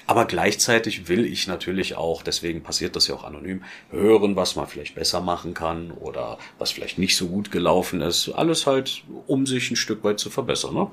[0.07, 4.67] Aber gleichzeitig will ich natürlich auch, deswegen passiert das ja auch anonym, hören, was man
[4.67, 8.29] vielleicht besser machen kann oder was vielleicht nicht so gut gelaufen ist.
[8.31, 10.75] Alles halt, um sich ein Stück weit zu verbessern.
[10.75, 10.89] Ne?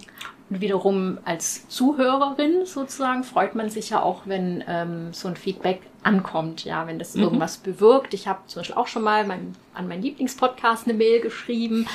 [0.49, 5.81] Und wiederum als Zuhörerin sozusagen freut man sich ja auch, wenn ähm, so ein Feedback
[6.03, 7.23] ankommt, ja, wenn das mhm.
[7.23, 8.13] irgendwas bewirkt.
[8.13, 11.87] Ich habe zum Beispiel auch schon mal mein, an meinen Lieblingspodcast eine Mail geschrieben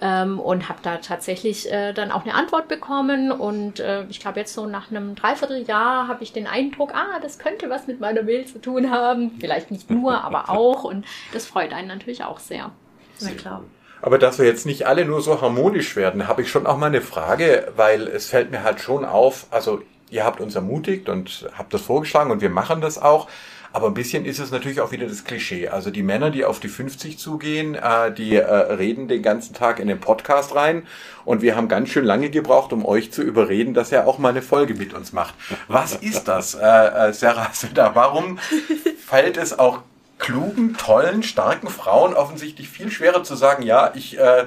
[0.00, 3.30] ähm, und habe da tatsächlich äh, dann auch eine Antwort bekommen.
[3.30, 7.38] Und äh, ich glaube, jetzt so nach einem Dreivierteljahr habe ich den Eindruck, ah, das
[7.38, 9.32] könnte was mit meiner Mail zu tun haben.
[9.38, 10.84] Vielleicht nicht nur, aber auch.
[10.84, 12.70] Und das freut einen natürlich auch sehr.
[13.20, 13.64] Na klar.
[14.00, 16.86] Aber dass wir jetzt nicht alle nur so harmonisch werden, habe ich schon auch mal
[16.86, 21.48] eine Frage, weil es fällt mir halt schon auf, also ihr habt uns ermutigt und
[21.56, 23.28] habt das vorgeschlagen und wir machen das auch.
[23.72, 25.68] Aber ein bisschen ist es natürlich auch wieder das Klischee.
[25.68, 29.78] Also die Männer, die auf die 50 zugehen, äh, die äh, reden den ganzen Tag
[29.78, 30.86] in den Podcast rein.
[31.26, 34.30] Und wir haben ganz schön lange gebraucht, um euch zu überreden, dass er auch mal
[34.30, 35.34] eine Folge mit uns macht.
[35.68, 37.94] Was ist das, äh, äh, Sarah Söder?
[37.94, 38.38] Warum
[39.06, 39.82] fällt es auch
[40.18, 44.46] klugen, tollen, starken Frauen offensichtlich viel schwerer zu sagen, ja, ich äh,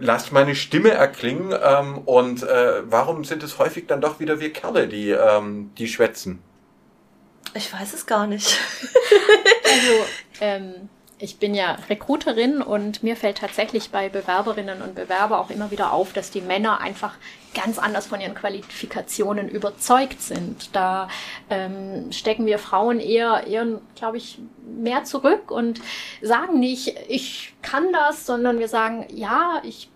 [0.00, 4.52] lasse meine Stimme erklingen ähm, und äh, warum sind es häufig dann doch wieder wir
[4.52, 6.42] Kerle, die, ähm, die schwätzen?
[7.54, 8.58] Ich weiß es gar nicht.
[9.64, 10.04] also,
[10.40, 15.70] ähm, ich bin ja Recruiterin und mir fällt tatsächlich bei Bewerberinnen und Bewerber auch immer
[15.70, 17.14] wieder auf, dass die Männer einfach
[17.54, 20.74] ganz anders von ihren Qualifikationen überzeugt sind.
[20.74, 21.08] Da
[21.50, 25.80] ähm, stecken wir Frauen eher, eher glaube ich, mehr zurück und
[26.20, 29.91] sagen nicht, ich kann das, sondern wir sagen, ja, ich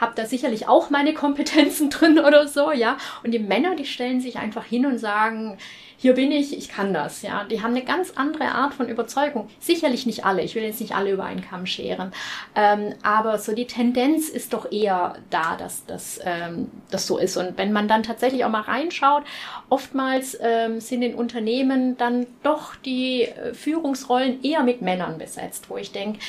[0.00, 2.96] habe da sicherlich auch meine Kompetenzen drin oder so, ja.
[3.24, 5.58] Und die Männer, die stellen sich einfach hin und sagen,
[6.00, 7.42] hier bin ich, ich kann das, ja.
[7.44, 9.50] Die haben eine ganz andere Art von Überzeugung.
[9.58, 12.12] Sicherlich nicht alle, ich will jetzt nicht alle über einen Kamm scheren,
[12.54, 17.36] ähm, aber so die Tendenz ist doch eher da, dass das ähm, das so ist.
[17.36, 19.24] Und wenn man dann tatsächlich auch mal reinschaut,
[19.70, 25.78] oftmals ähm, sind in Unternehmen dann doch die äh, Führungsrollen eher mit Männern besetzt, wo
[25.78, 26.20] ich denke,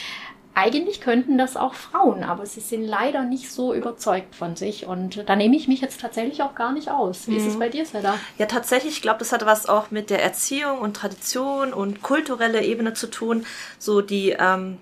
[0.60, 4.86] eigentlich könnten das auch Frauen, aber sie sind leider nicht so überzeugt von sich.
[4.86, 7.28] Und da nehme ich mich jetzt tatsächlich auch gar nicht aus.
[7.28, 7.38] Wie mhm.
[7.38, 7.60] ist es mhm.
[7.60, 8.16] bei dir, Seda?
[8.38, 12.62] Ja, tatsächlich, ich glaube, das hat was auch mit der Erziehung und Tradition und kulturelle
[12.62, 13.46] Ebene zu tun.
[13.78, 14.80] So die, ähm,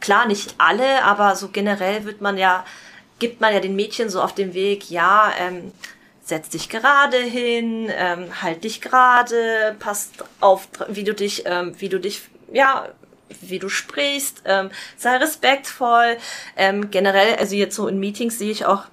[0.00, 2.62] klar, nicht alle, aber so generell wird man ja,
[3.18, 5.72] gibt man ja den Mädchen so auf dem Weg, ja, ähm,
[6.22, 11.88] setz dich gerade hin, ähm, halt dich gerade, passt auf, wie du dich, ähm, wie
[11.88, 12.88] du dich, ja,
[13.40, 16.16] wie du sprichst, ähm, sei respektvoll.
[16.56, 18.84] Ähm, generell, also jetzt so in Meetings sehe ich auch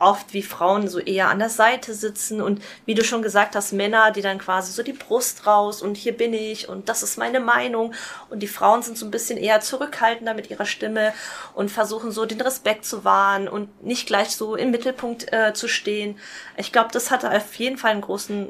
[0.00, 3.72] oft, wie Frauen so eher an der Seite sitzen und wie du schon gesagt hast,
[3.72, 7.18] Männer, die dann quasi so die Brust raus und hier bin ich und das ist
[7.18, 7.94] meine Meinung
[8.30, 11.12] und die Frauen sind so ein bisschen eher zurückhaltender mit ihrer Stimme
[11.54, 15.68] und versuchen so den Respekt zu wahren und nicht gleich so im Mittelpunkt äh, zu
[15.68, 16.18] stehen.
[16.56, 18.48] Ich glaube, das hatte auf jeden Fall einen großen,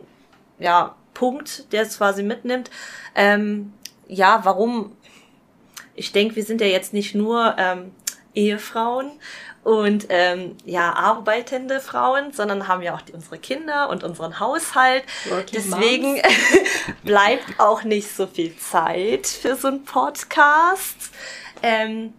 [0.58, 2.70] ja, Punkt, der es quasi mitnimmt.
[3.16, 3.72] Ähm,
[4.06, 4.96] ja, warum
[5.98, 7.92] ich denke, wir sind ja jetzt nicht nur ähm,
[8.34, 9.10] Ehefrauen
[9.64, 15.04] und ähm, ja arbeitende Frauen, sondern haben ja auch die, unsere Kinder und unseren Haushalt.
[15.28, 16.22] Working Deswegen
[17.04, 21.10] bleibt auch nicht so viel Zeit für so einen Podcast.
[21.62, 22.14] Ähm,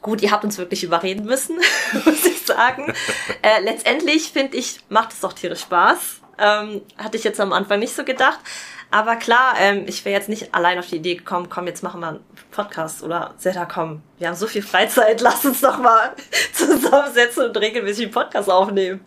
[0.00, 1.56] gut, ihr habt uns wirklich überreden müssen,
[2.04, 2.94] muss ich sagen.
[3.42, 6.20] Äh, letztendlich finde ich, macht es doch tierisch Spaß.
[6.38, 8.38] Ähm, hatte ich jetzt am Anfang nicht so gedacht.
[8.92, 12.02] Aber klar, ähm, ich wäre jetzt nicht allein auf die Idee gekommen, komm, jetzt machen
[12.02, 16.14] wir einen Podcast oder Zeta, komm, wir haben so viel Freizeit, lass uns doch mal
[16.52, 19.00] zusammensetzen und regelmäßig einen Podcast aufnehmen.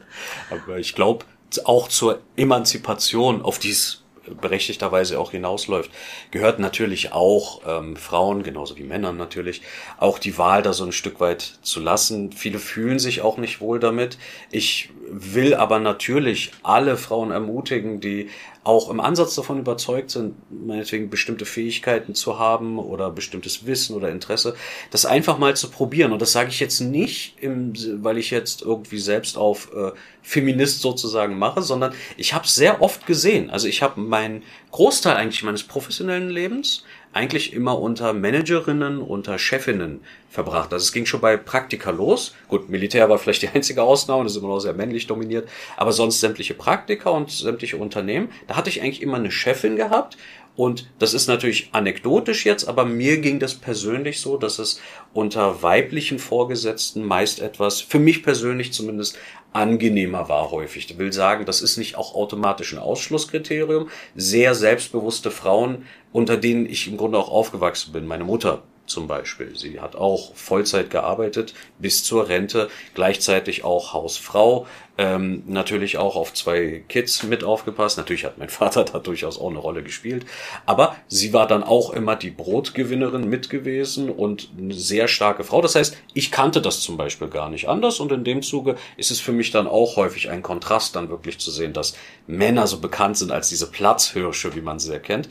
[0.50, 1.26] Aber ich glaube,
[1.66, 4.02] auch zur Emanzipation, auf die es
[4.42, 5.92] berechtigterweise auch hinausläuft,
[6.32, 9.62] gehört natürlich auch ähm, Frauen, genauso wie Männern natürlich,
[10.00, 12.32] auch die Wahl da so ein Stück weit zu lassen.
[12.32, 14.18] Viele fühlen sich auch nicht wohl damit.
[14.50, 18.32] Ich will aber natürlich alle Frauen ermutigen, die
[18.66, 24.10] auch im Ansatz davon überzeugt sind, meinetwegen bestimmte Fähigkeiten zu haben oder bestimmtes Wissen oder
[24.10, 24.56] Interesse,
[24.90, 26.12] das einfach mal zu probieren.
[26.12, 27.74] Und das sage ich jetzt nicht, im,
[28.04, 29.92] weil ich jetzt irgendwie selbst auf äh,
[30.24, 33.52] Feminist sozusagen mache, sondern ich habe es sehr oft gesehen.
[33.52, 36.84] Also ich habe meinen Großteil eigentlich meines professionellen Lebens
[37.16, 40.74] eigentlich immer unter Managerinnen, unter Chefinnen verbracht.
[40.74, 42.36] Also es ging schon bei Praktika los.
[42.50, 45.48] Gut, Militär war vielleicht die einzige Ausnahme, das ist immer noch sehr männlich dominiert,
[45.78, 48.30] aber sonst sämtliche Praktika und sämtliche Unternehmen.
[48.48, 50.18] Da hatte ich eigentlich immer eine Chefin gehabt
[50.56, 54.80] und das ist natürlich anekdotisch jetzt, aber mir ging das persönlich so, dass es
[55.14, 59.18] unter weiblichen Vorgesetzten meist etwas, für mich persönlich zumindest,
[59.52, 60.90] angenehmer war häufig.
[60.90, 63.90] Ich will sagen, das ist nicht auch automatisch ein Ausschlusskriterium.
[64.14, 68.06] Sehr selbstbewusste Frauen, unter denen ich im Grunde auch aufgewachsen bin.
[68.06, 69.56] Meine Mutter zum Beispiel.
[69.56, 74.68] Sie hat auch Vollzeit gearbeitet bis zur Rente, gleichzeitig auch Hausfrau,
[74.98, 77.98] ähm, natürlich auch auf zwei Kids mit aufgepasst.
[77.98, 80.26] Natürlich hat mein Vater da durchaus auch eine Rolle gespielt,
[80.66, 85.62] aber sie war dann auch immer die Brotgewinnerin mit gewesen und eine sehr starke Frau.
[85.62, 89.12] Das heißt, ich kannte das zum Beispiel gar nicht anders und in dem Zuge ist
[89.12, 92.80] es für mich dann auch häufig ein Kontrast, dann wirklich zu sehen, dass Männer so
[92.80, 95.30] bekannt sind als diese Platzhirsche, wie man sie erkennt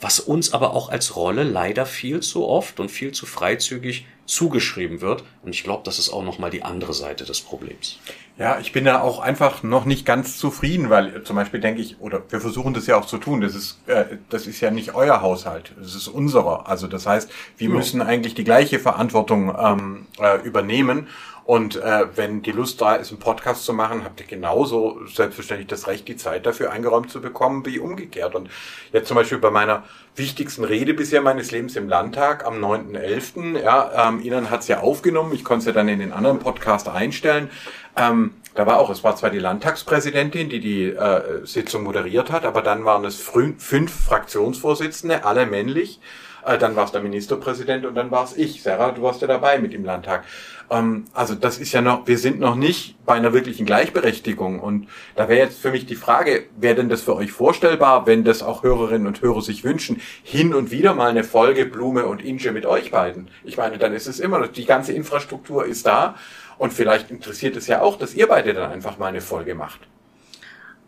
[0.00, 5.00] was uns aber auch als Rolle leider viel zu oft und viel zu freizügig zugeschrieben
[5.00, 5.24] wird.
[5.42, 7.98] Und ich glaube, das ist auch nochmal die andere Seite des Problems.
[8.36, 12.00] Ja, ich bin da auch einfach noch nicht ganz zufrieden, weil zum Beispiel denke ich,
[12.00, 14.94] oder wir versuchen das ja auch zu tun, das ist, äh, das ist ja nicht
[14.94, 16.68] euer Haushalt, das ist unserer.
[16.68, 17.74] Also das heißt, wir ja.
[17.74, 21.06] müssen eigentlich die gleiche Verantwortung ähm, äh, übernehmen.
[21.44, 25.68] Und äh, wenn die Lust da ist, einen Podcast zu machen, habt ihr genauso selbstverständlich
[25.68, 28.34] das Recht, die Zeit dafür eingeräumt zu bekommen, wie umgekehrt.
[28.34, 28.48] Und
[28.92, 29.84] jetzt zum Beispiel bei meiner
[30.16, 35.34] wichtigsten Rede bisher meines Lebens im Landtag am 9.11., ja, ähm, Ihnen hat's ja aufgenommen,
[35.34, 37.50] ich konnte es ja dann in den anderen Podcast einstellen.
[37.96, 42.46] Ähm, da war auch, es war zwar die Landtagspräsidentin, die die äh, Sitzung moderiert hat,
[42.46, 46.00] aber dann waren es fünf Fraktionsvorsitzende, alle männlich.
[46.44, 48.62] Äh, dann war es der Ministerpräsident und dann war es ich.
[48.62, 50.24] Sarah, du warst ja dabei mit im Landtag.
[50.70, 54.60] Ähm, also das ist ja noch, wir sind noch nicht bei einer wirklichen Gleichberechtigung.
[54.60, 58.24] Und da wäre jetzt für mich die Frage, wäre denn das für euch vorstellbar, wenn
[58.24, 62.24] das auch Hörerinnen und Hörer sich wünschen, hin und wieder mal eine Folge Blume und
[62.24, 63.28] Inge mit euch beiden?
[63.44, 66.16] Ich meine, dann ist es immer noch, die ganze Infrastruktur ist da.
[66.56, 69.80] Und vielleicht interessiert es ja auch, dass ihr beide dann einfach mal eine Folge macht.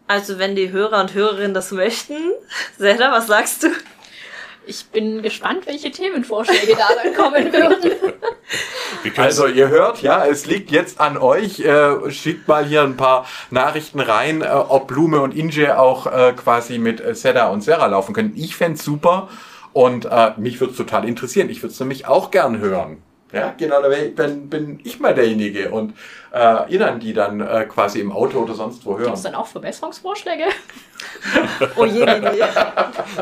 [0.09, 2.17] Also wenn die Hörer und Hörerinnen das möchten,
[2.79, 3.69] Zelda, was sagst du?
[4.69, 7.93] Ich bin gespannt, welche Themenvorschläge da dann kommen würden.
[9.17, 11.61] Also ihr hört, ja, es liegt jetzt an euch.
[11.61, 16.33] Äh, schickt mal hier ein paar Nachrichten rein, äh, ob Blume und Inge auch äh,
[16.37, 18.33] quasi mit Seda und Sarah laufen können.
[18.37, 19.29] Ich fänd's super
[19.73, 21.51] und äh, mich würde es total interessieren.
[21.51, 23.03] Ich würde es nämlich auch gern hören.
[23.33, 25.95] Ja, genau, da bin, bin ich mal derjenige und
[26.33, 29.05] äh, dann, die dann äh, quasi im Auto oder sonst wo hören.
[29.07, 30.45] Gibt es dann auch Verbesserungsvorschläge?
[31.77, 32.45] Oh je, je, je.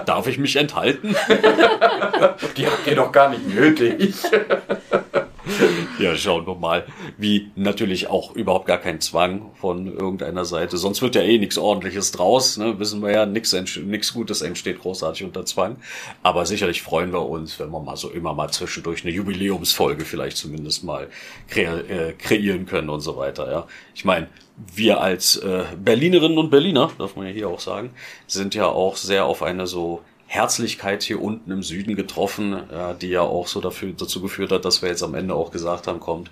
[0.06, 1.14] Darf ich mich enthalten?
[2.56, 4.14] Die habt ihr doch gar nicht nötig.
[5.98, 6.86] Ja, schauen wir mal.
[7.18, 10.76] Wie natürlich auch überhaupt gar kein Zwang von irgendeiner Seite.
[10.76, 12.56] Sonst wird ja eh nichts ordentliches draus.
[12.56, 12.78] Ne?
[12.78, 15.76] Wissen wir ja, nichts nichts Gutes entsteht großartig unter Zwang.
[16.22, 20.36] Aber sicherlich freuen wir uns, wenn wir mal so immer mal zwischendurch eine Jubiläumsfolge vielleicht
[20.36, 21.08] zumindest mal
[21.48, 23.50] kre äh, kreieren können und so weiter.
[23.50, 24.28] Ja, Ich meine,
[24.74, 27.90] wir als äh, Berlinerinnen und Berliner, darf man ja hier auch sagen,
[28.26, 32.62] sind ja auch sehr auf eine so Herzlichkeit hier unten im Süden getroffen,
[33.00, 35.86] die ja auch so dafür, dazu geführt hat, dass wir jetzt am Ende auch gesagt
[35.86, 36.30] haben, kommt,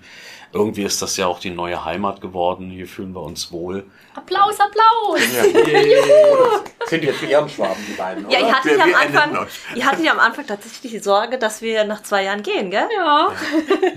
[0.51, 3.85] irgendwie ist das ja auch die neue Heimat geworden, hier fühlen wir uns wohl.
[4.15, 5.21] Applaus, Applaus!
[6.87, 8.47] Sind jetzt Ehrenschwaben, die beiden, Ja, oder?
[8.47, 11.83] ihr hattet ja am Anfang, ihr hattet ja am Anfang tatsächlich die Sorge, dass wir
[11.85, 12.87] nach zwei Jahren gehen, gell?
[12.95, 13.31] Ja.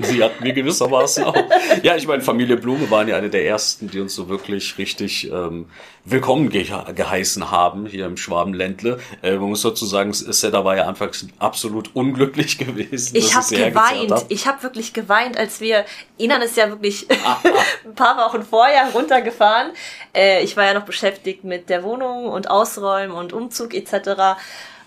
[0.00, 1.35] Sie hatten wir gewissermaßen auch.
[1.83, 5.31] Ja, ich meine, Familie Blume waren ja eine der ersten, die uns so wirklich richtig
[5.31, 5.68] ähm,
[6.05, 8.98] willkommen ge geheißen haben hier im Schwabenländle.
[9.22, 13.16] Äh, man muss dazu sagen, Seda war ja anfangs absolut unglücklich gewesen.
[13.16, 14.11] Ich habe geweint.
[14.12, 14.24] haben.
[14.29, 15.85] Ich habe wirklich geweint, als wir.
[16.18, 17.07] Inan ist ja wirklich
[17.85, 19.72] ein paar Wochen vorher runtergefahren.
[20.16, 24.38] Äh, ich war ja noch beschäftigt mit der Wohnung und Ausräumen und Umzug etc.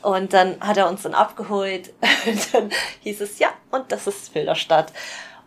[0.01, 1.91] Und dann hat er uns dann abgeholt.
[2.25, 2.69] Und dann
[3.01, 4.91] hieß es ja, und das ist Filderstadt.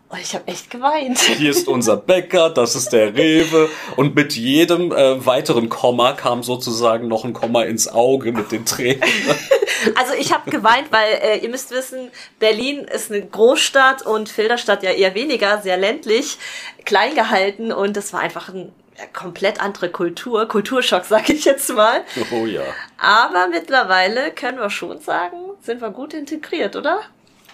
[0.09, 1.19] Und ich habe echt geweint.
[1.19, 3.69] Hier ist unser Bäcker, das ist der Rewe.
[3.95, 8.65] Und mit jedem äh, weiteren Komma kam sozusagen noch ein Komma ins Auge mit den
[8.65, 9.01] Tränen.
[9.95, 14.81] Also ich habe geweint, weil äh, ihr müsst wissen, Berlin ist eine Großstadt und Filderstadt
[14.81, 16.37] ja eher weniger, sehr ländlich,
[16.85, 18.71] klein gehalten und das war einfach eine
[19.13, 22.03] komplett andere Kultur, Kulturschock sage ich jetzt mal.
[22.31, 22.63] Oh ja.
[22.97, 27.01] Aber mittlerweile können wir schon sagen, sind wir gut integriert, oder?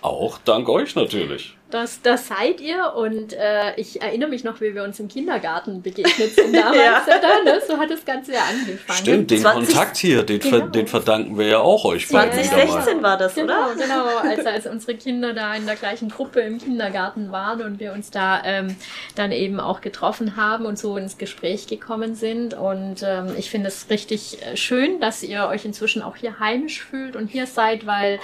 [0.02, 1.56] Auch dank euch natürlich.
[1.72, 5.84] Das, das seid ihr und äh, ich erinnere mich noch, wie wir uns im Kindergarten
[5.84, 6.76] begegnet sind damals.
[6.80, 7.04] Ja.
[7.08, 7.44] ja.
[7.44, 7.62] ne?
[7.68, 8.98] So hat das Ganze ja angefangen.
[8.98, 10.72] Stimmt, den 20 Kontakt hier, den, ver Genau.
[10.72, 12.66] den verdanken wir ja auch euch beiden wieder mal.
[12.66, 13.76] 2016 war das, Genau, oder?
[13.76, 14.06] genau.
[14.18, 18.10] Als, als unsere Kinder da in der gleichen Gruppe im Kindergarten waren und wir uns
[18.10, 18.76] da ähm,
[19.14, 22.56] dann eben auch getroffen haben und so ins Gespräch gekommen sind.
[22.56, 26.82] Und ähm, ich finde es richtig äh, schön, dass ihr euch inzwischen auch hier heimisch
[26.82, 28.20] fühlt und hier seid, weil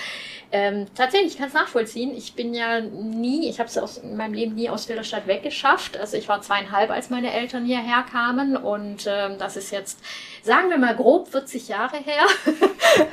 [0.57, 2.15] ähm, tatsächlich, ich kann es nachvollziehen.
[2.15, 5.97] Ich bin ja nie, ich habe es in meinem Leben nie aus Wilderstadt weggeschafft.
[5.97, 9.99] Also ich war zweieinhalb, als meine Eltern hierher kamen und ähm, das ist jetzt,
[10.45, 12.23] sagen wir mal grob 40 Jahre her,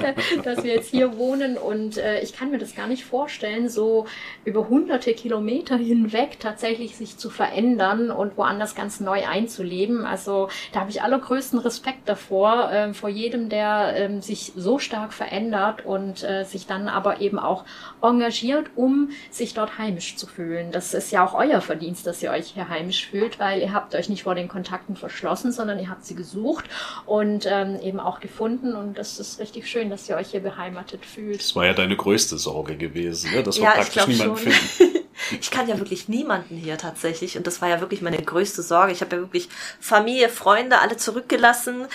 [0.45, 4.07] dass wir jetzt hier wohnen und äh, ich kann mir das gar nicht vorstellen, so
[4.45, 10.05] über hunderte Kilometer hinweg tatsächlich sich zu verändern und woanders ganz neu einzuleben.
[10.05, 15.15] Also da habe ich allergrößten Respekt davor, ähm, vor jedem, der ähm, sich so stark
[15.15, 17.65] verändert und äh, sich dann aber eben auch
[18.03, 20.73] engagiert, um sich dort heimisch zu fühlen.
[20.73, 23.95] Das ist ja auch euer Verdienst, dass ihr euch hier heimisch fühlt, weil ihr habt
[23.95, 26.65] euch nicht vor den Kontakten verschlossen, sondern ihr habt sie gesucht
[27.07, 31.05] und ähm, eben auch gefunden und das ist richtig schön, dass ihr euch hier beheimatet
[31.07, 31.41] fühlt.
[31.41, 33.43] Das war ja deine größte Sorge gewesen, ne?
[33.43, 34.53] dass wir Ja, praktisch niemanden schon.
[34.53, 34.99] finden.
[35.41, 38.93] Ich kann ja wirklich niemanden hier tatsächlich und das war ja wirklich meine größte Sorge.
[38.93, 41.87] Ich habe ja wirklich Familie, Freunde, alle zurückgelassen.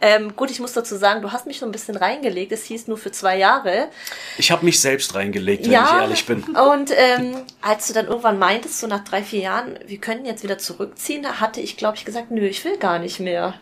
[0.00, 2.52] Ähm, gut, ich muss dazu sagen, du hast mich so ein bisschen reingelegt.
[2.52, 3.88] Es hieß nur für zwei Jahre.
[4.36, 6.44] Ich habe mich selbst reingelegt, wenn ich ehrlich bin.
[6.44, 10.44] Und ähm, als du dann irgendwann meintest, so nach drei, vier Jahren, wir können jetzt
[10.44, 13.54] wieder zurückziehen, da hatte ich, glaube ich, gesagt, nö, ich will gar nicht mehr.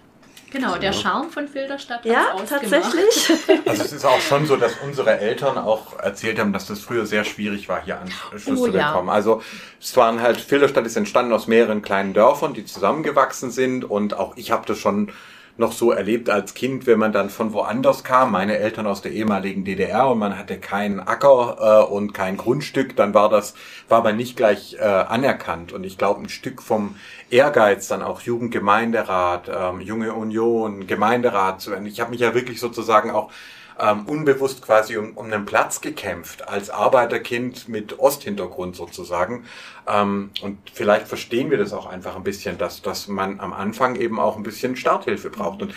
[0.50, 3.30] Genau, der Charme von Filderstadt hat's Ja, tatsächlich.
[3.66, 7.04] Also es ist auch schon so, dass unsere Eltern auch erzählt haben, dass das früher
[7.04, 8.88] sehr schwierig war, hier Anschluss Oh, zu ja.
[8.88, 9.08] bekommen.
[9.10, 9.42] Also
[9.80, 14.36] es waren halt, Filderstadt ist entstanden aus mehreren kleinen Dörfern, die zusammengewachsen sind und auch
[14.36, 15.12] ich habe das schon
[15.58, 19.12] noch so erlebt als Kind, wenn man dann von woanders kam, meine Eltern aus der
[19.12, 23.54] ehemaligen DDR und man hatte keinen Acker äh, und kein Grundstück, dann war das,
[23.88, 25.72] war man nicht gleich äh, anerkannt.
[25.72, 26.96] Und ich glaube, ein Stück vom
[27.30, 31.86] Ehrgeiz, dann auch Jugendgemeinderat, ähm, Junge Union, Gemeinderat zu werden.
[31.86, 33.30] Ich habe mich ja wirklich sozusagen auch
[33.78, 39.44] ähm, unbewusst quasi um, um einen Platz gekämpft, als Arbeiterkind mit Osthintergrund sozusagen.
[39.86, 43.96] Ähm, und vielleicht verstehen wir das auch einfach ein bisschen, dass, dass man am Anfang
[43.96, 45.62] eben auch ein bisschen Starthilfe braucht.
[45.62, 45.74] Und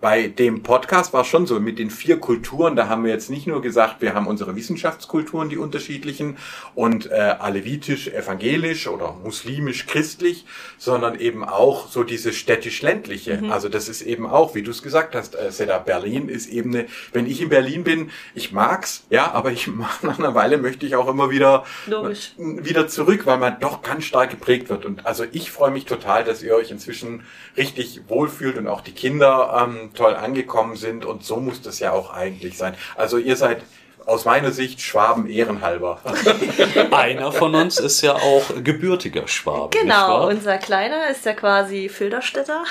[0.00, 3.30] bei dem Podcast war es schon so, mit den vier Kulturen, da haben wir jetzt
[3.30, 6.36] nicht nur gesagt, wir haben unsere Wissenschaftskulturen, die unterschiedlichen,
[6.76, 10.46] und äh, alevitisch, evangelisch oder muslimisch, christlich,
[10.78, 13.38] sondern eben auch so diese städtisch-ländliche.
[13.38, 13.50] Mhm.
[13.50, 16.74] Also das ist eben auch, wie du es gesagt hast, äh, Seda, Berlin ist eben
[16.74, 19.68] eine, wenn ich in Berlin bin, ich mag's, ja, aber ich
[20.02, 22.34] nach einer Weile möchte ich auch immer wieder, Logisch.
[22.36, 24.84] wieder zurück, weil man doch ganz stark geprägt wird.
[24.84, 27.24] Und also ich freue mich total, dass ihr euch inzwischen
[27.56, 31.04] richtig wohlfühlt und auch die Kinder ähm, toll angekommen sind.
[31.04, 32.74] Und so muss das ja auch eigentlich sein.
[32.96, 33.62] Also ihr seid
[34.08, 36.00] aus meiner Sicht Schwaben ehrenhalber.
[36.90, 39.76] Einer von uns ist ja auch gebürtiger Schwabe.
[39.78, 42.64] Genau, unser Kleiner ist ja quasi Filderstädter.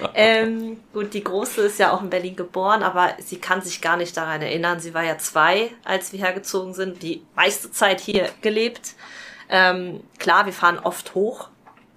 [0.00, 0.10] Ja.
[0.14, 3.96] Ähm, gut, die Große ist ja auch in Berlin geboren, aber sie kann sich gar
[3.96, 4.80] nicht daran erinnern.
[4.80, 8.94] Sie war ja zwei, als wir hergezogen sind, die meiste Zeit hier gelebt.
[9.48, 11.48] Ähm, klar, wir fahren oft hoch,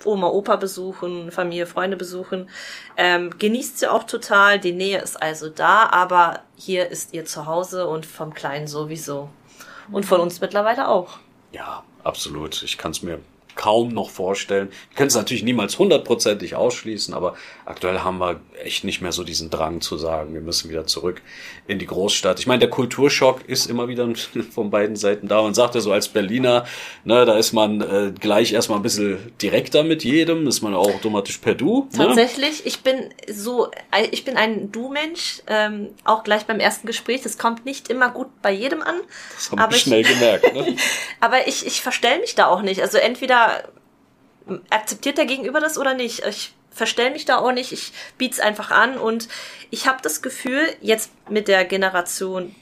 [0.05, 2.49] Oma, Opa besuchen, Familie, Freunde besuchen.
[2.97, 4.59] Ähm, genießt sie auch total.
[4.59, 9.29] Die Nähe ist also da, aber hier ist ihr Zuhause und vom Kleinen sowieso.
[9.91, 11.17] Und von uns mittlerweile auch.
[11.51, 12.61] Ja, absolut.
[12.63, 13.19] Ich kann es mir
[13.59, 14.69] kaum noch vorstellen.
[14.89, 17.35] Wir können es natürlich niemals hundertprozentig ausschließen, aber
[17.65, 21.21] aktuell haben wir echt nicht mehr so diesen Drang zu sagen, wir müssen wieder zurück
[21.67, 22.39] in die Großstadt.
[22.39, 24.07] Ich meine, der Kulturschock ist immer wieder
[24.53, 25.41] von beiden Seiten da.
[25.41, 26.65] Man sagt ja so als Berliner,
[27.03, 30.95] ne, da ist man äh, gleich erstmal ein bisschen direkter mit jedem, ist man auch
[30.95, 31.89] automatisch per Du.
[31.91, 32.05] Ne?
[32.05, 37.23] Tatsächlich, ich bin so, äh, ich bin ein Du-Mensch, ähm, auch gleich beim ersten Gespräch.
[37.23, 38.95] Das kommt nicht immer gut bei jedem an.
[39.35, 40.53] Das haben wir schnell gemerkt.
[40.53, 40.77] Ne?
[41.19, 42.81] aber ich, ich verstell mich da auch nicht.
[42.81, 43.48] Also entweder
[44.69, 46.25] akzeptiert der Gegenüber das oder nicht.
[46.25, 49.27] Ich verstell mich da auch nicht, ich biet's einfach an und
[49.69, 52.55] ich habe das Gefühl, jetzt mit der Generation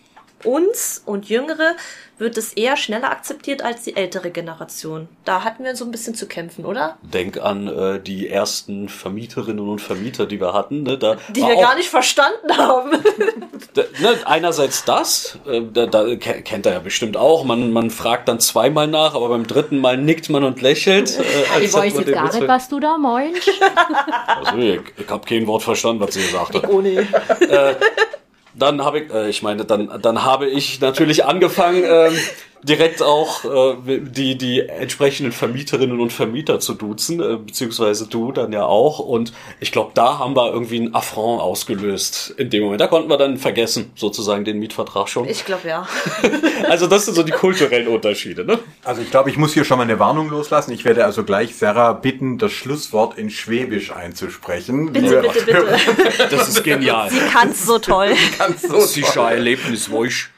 [0.43, 1.75] uns und Jüngere
[2.17, 5.07] wird es eher schneller akzeptiert als die ältere Generation.
[5.25, 6.97] Da hatten wir so ein bisschen zu kämpfen, oder?
[7.01, 10.83] Denk an äh, die ersten Vermieterinnen und Vermieter, die wir hatten.
[10.83, 10.97] Ne?
[10.97, 12.91] Da die wir gar nicht verstanden haben.
[13.73, 17.43] da, ne, einerseits das, äh, da, da kennt er ja bestimmt auch.
[17.43, 21.19] Man, man fragt dann zweimal nach, aber beim dritten Mal nickt man und lächelt.
[21.19, 23.49] Äh, ich weiß jetzt gar nicht, was du da meinst.
[24.43, 26.67] also, ich, ich habe kein Wort verstanden, was sie gesagt hat.
[26.67, 26.97] Oh nee.
[26.97, 27.75] Äh,
[28.57, 32.13] dann habe ich, äh, ich meine, dann, dann habe ich natürlich angefangen, ähm,
[32.67, 38.51] direkt auch äh, die, die entsprechenden Vermieterinnen und Vermieter zu duzen, äh, beziehungsweise du dann
[38.51, 38.99] ja auch.
[38.99, 42.81] Und ich glaube, da haben wir irgendwie ein Affront ausgelöst in dem Moment.
[42.81, 45.27] Da konnten wir dann vergessen, sozusagen den Mietvertrag schon.
[45.27, 45.87] Ich glaube ja.
[46.69, 48.59] also das sind so die kulturellen Unterschiede, ne?
[48.83, 50.71] Also ich glaube, ich muss hier schon mal eine Warnung loslassen.
[50.71, 54.91] Ich werde also gleich Sarah bitten, das Schlusswort in Schwäbisch einzusprechen.
[54.91, 56.27] Bitte, bitte, bitte.
[56.29, 57.09] Das ist genial.
[57.09, 58.09] Sie kann es so toll.
[58.15, 60.31] Sie kann's so Sicher Erlebnis, Woisch.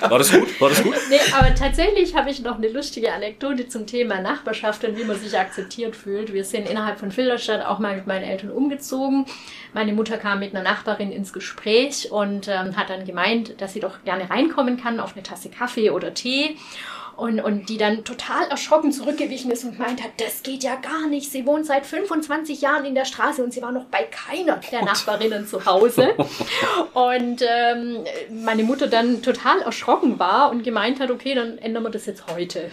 [0.00, 0.60] War das gut?
[0.60, 0.94] War das gut?
[1.10, 5.18] Nee, aber tatsächlich habe ich noch eine lustige Anekdote zum Thema Nachbarschaft und wie man
[5.18, 6.32] sich akzeptiert fühlt.
[6.32, 9.26] Wir sind innerhalb von Filderstadt auch mal mit meinen Eltern umgezogen.
[9.72, 13.80] Meine Mutter kam mit einer Nachbarin ins Gespräch und ähm, hat dann gemeint, dass sie
[13.80, 16.56] doch gerne reinkommen kann auf eine Tasse Kaffee oder Tee
[17.16, 21.08] und, und die dann total erschrocken zurückgewichen ist und meint hat, das geht ja gar
[21.08, 21.30] nicht.
[21.30, 24.84] Sie wohnt seit 25 Jahren in der Straße und sie war noch bei keiner der
[24.84, 26.14] Nachbarinnen zu Hause.
[26.94, 31.90] Und ähm, meine Mutter dann total erschrocken war und gemeint hat, okay, dann ändern wir
[31.90, 32.70] das jetzt heute.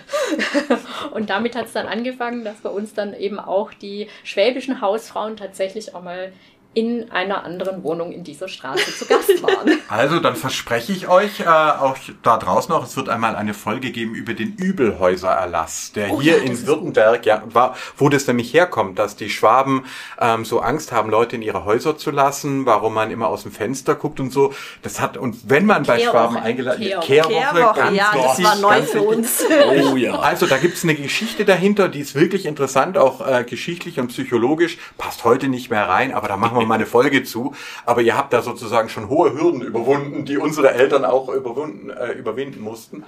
[1.12, 5.38] und damit hat es dann angefangen, dass bei uns dann eben auch die schwäbischen Hausfrauen
[5.38, 6.32] tatsächlich auch mal
[6.74, 9.80] in einer anderen Wohnung in dieser Straße zu Gast waren.
[9.90, 13.92] Also, dann verspreche ich euch, äh, auch da draußen noch, es wird einmal eine Folge
[13.92, 18.54] geben über den Übelhäusererlass, der oh, hier ja, in Württemberg, ja, war, wo das nämlich
[18.54, 19.84] herkommt, dass die Schwaben
[20.18, 23.52] ähm, so Angst haben, Leute in ihre Häuser zu lassen, warum man immer aus dem
[23.52, 24.54] Fenster guckt und so.
[24.82, 28.56] Das hat, und wenn man bei Schwaben eingeladen Kehrwoche, Kehrwoche, Kehrwoche ganz ja, das war
[28.56, 29.44] neu für uns.
[29.92, 30.20] Oh ja.
[30.20, 34.78] Also, da gibt's eine Geschichte dahinter, die ist wirklich interessant, auch äh, geschichtlich und psychologisch,
[34.98, 37.54] passt heute nicht mehr rein, aber da machen wir wir mal eine Folge zu.
[37.86, 42.14] Aber ihr habt da sozusagen schon hohe Hürden überwunden, die unsere Eltern auch überwunden, äh,
[42.14, 43.04] überwinden mussten.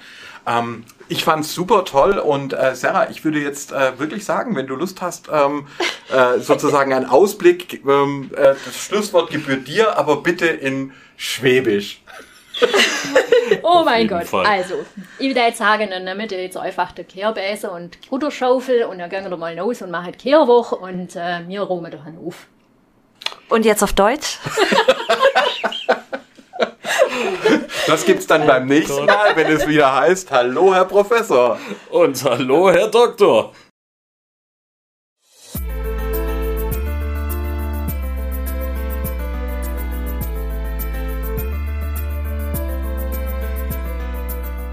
[0.46, 4.68] Ähm, ich fand's super toll und äh, Sarah, ich würde jetzt äh, wirklich sagen, wenn
[4.68, 5.68] du Lust hast, ähm,
[6.12, 12.02] äh, sozusagen einen Ausblick, ähm, äh, das Schlusswort gebührt dir, aber bitte in Schwäbisch.
[13.64, 14.26] oh mein Gott.
[14.26, 14.46] Fall.
[14.46, 14.76] Also,
[15.20, 19.10] ich würde jetzt sagen, dann nehmt ihr jetzt einfach den Kehrbäse und Butterschaufel und dann
[19.10, 22.48] gehen wir mal los und machen Kehrwoche und äh, wir räumen da auf.
[23.50, 24.40] Und jetzt auf Deutsch?
[27.88, 31.60] Das gibt's dann beim nächsten Mal, wenn es wieder heißt, hallo Herr Professor.
[31.90, 33.54] Und hallo Herr Doktor.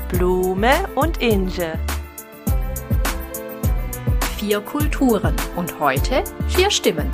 [0.08, 1.78] Blume und Inge.
[4.38, 7.10] Vier Kulturen und heute vier Stimmen.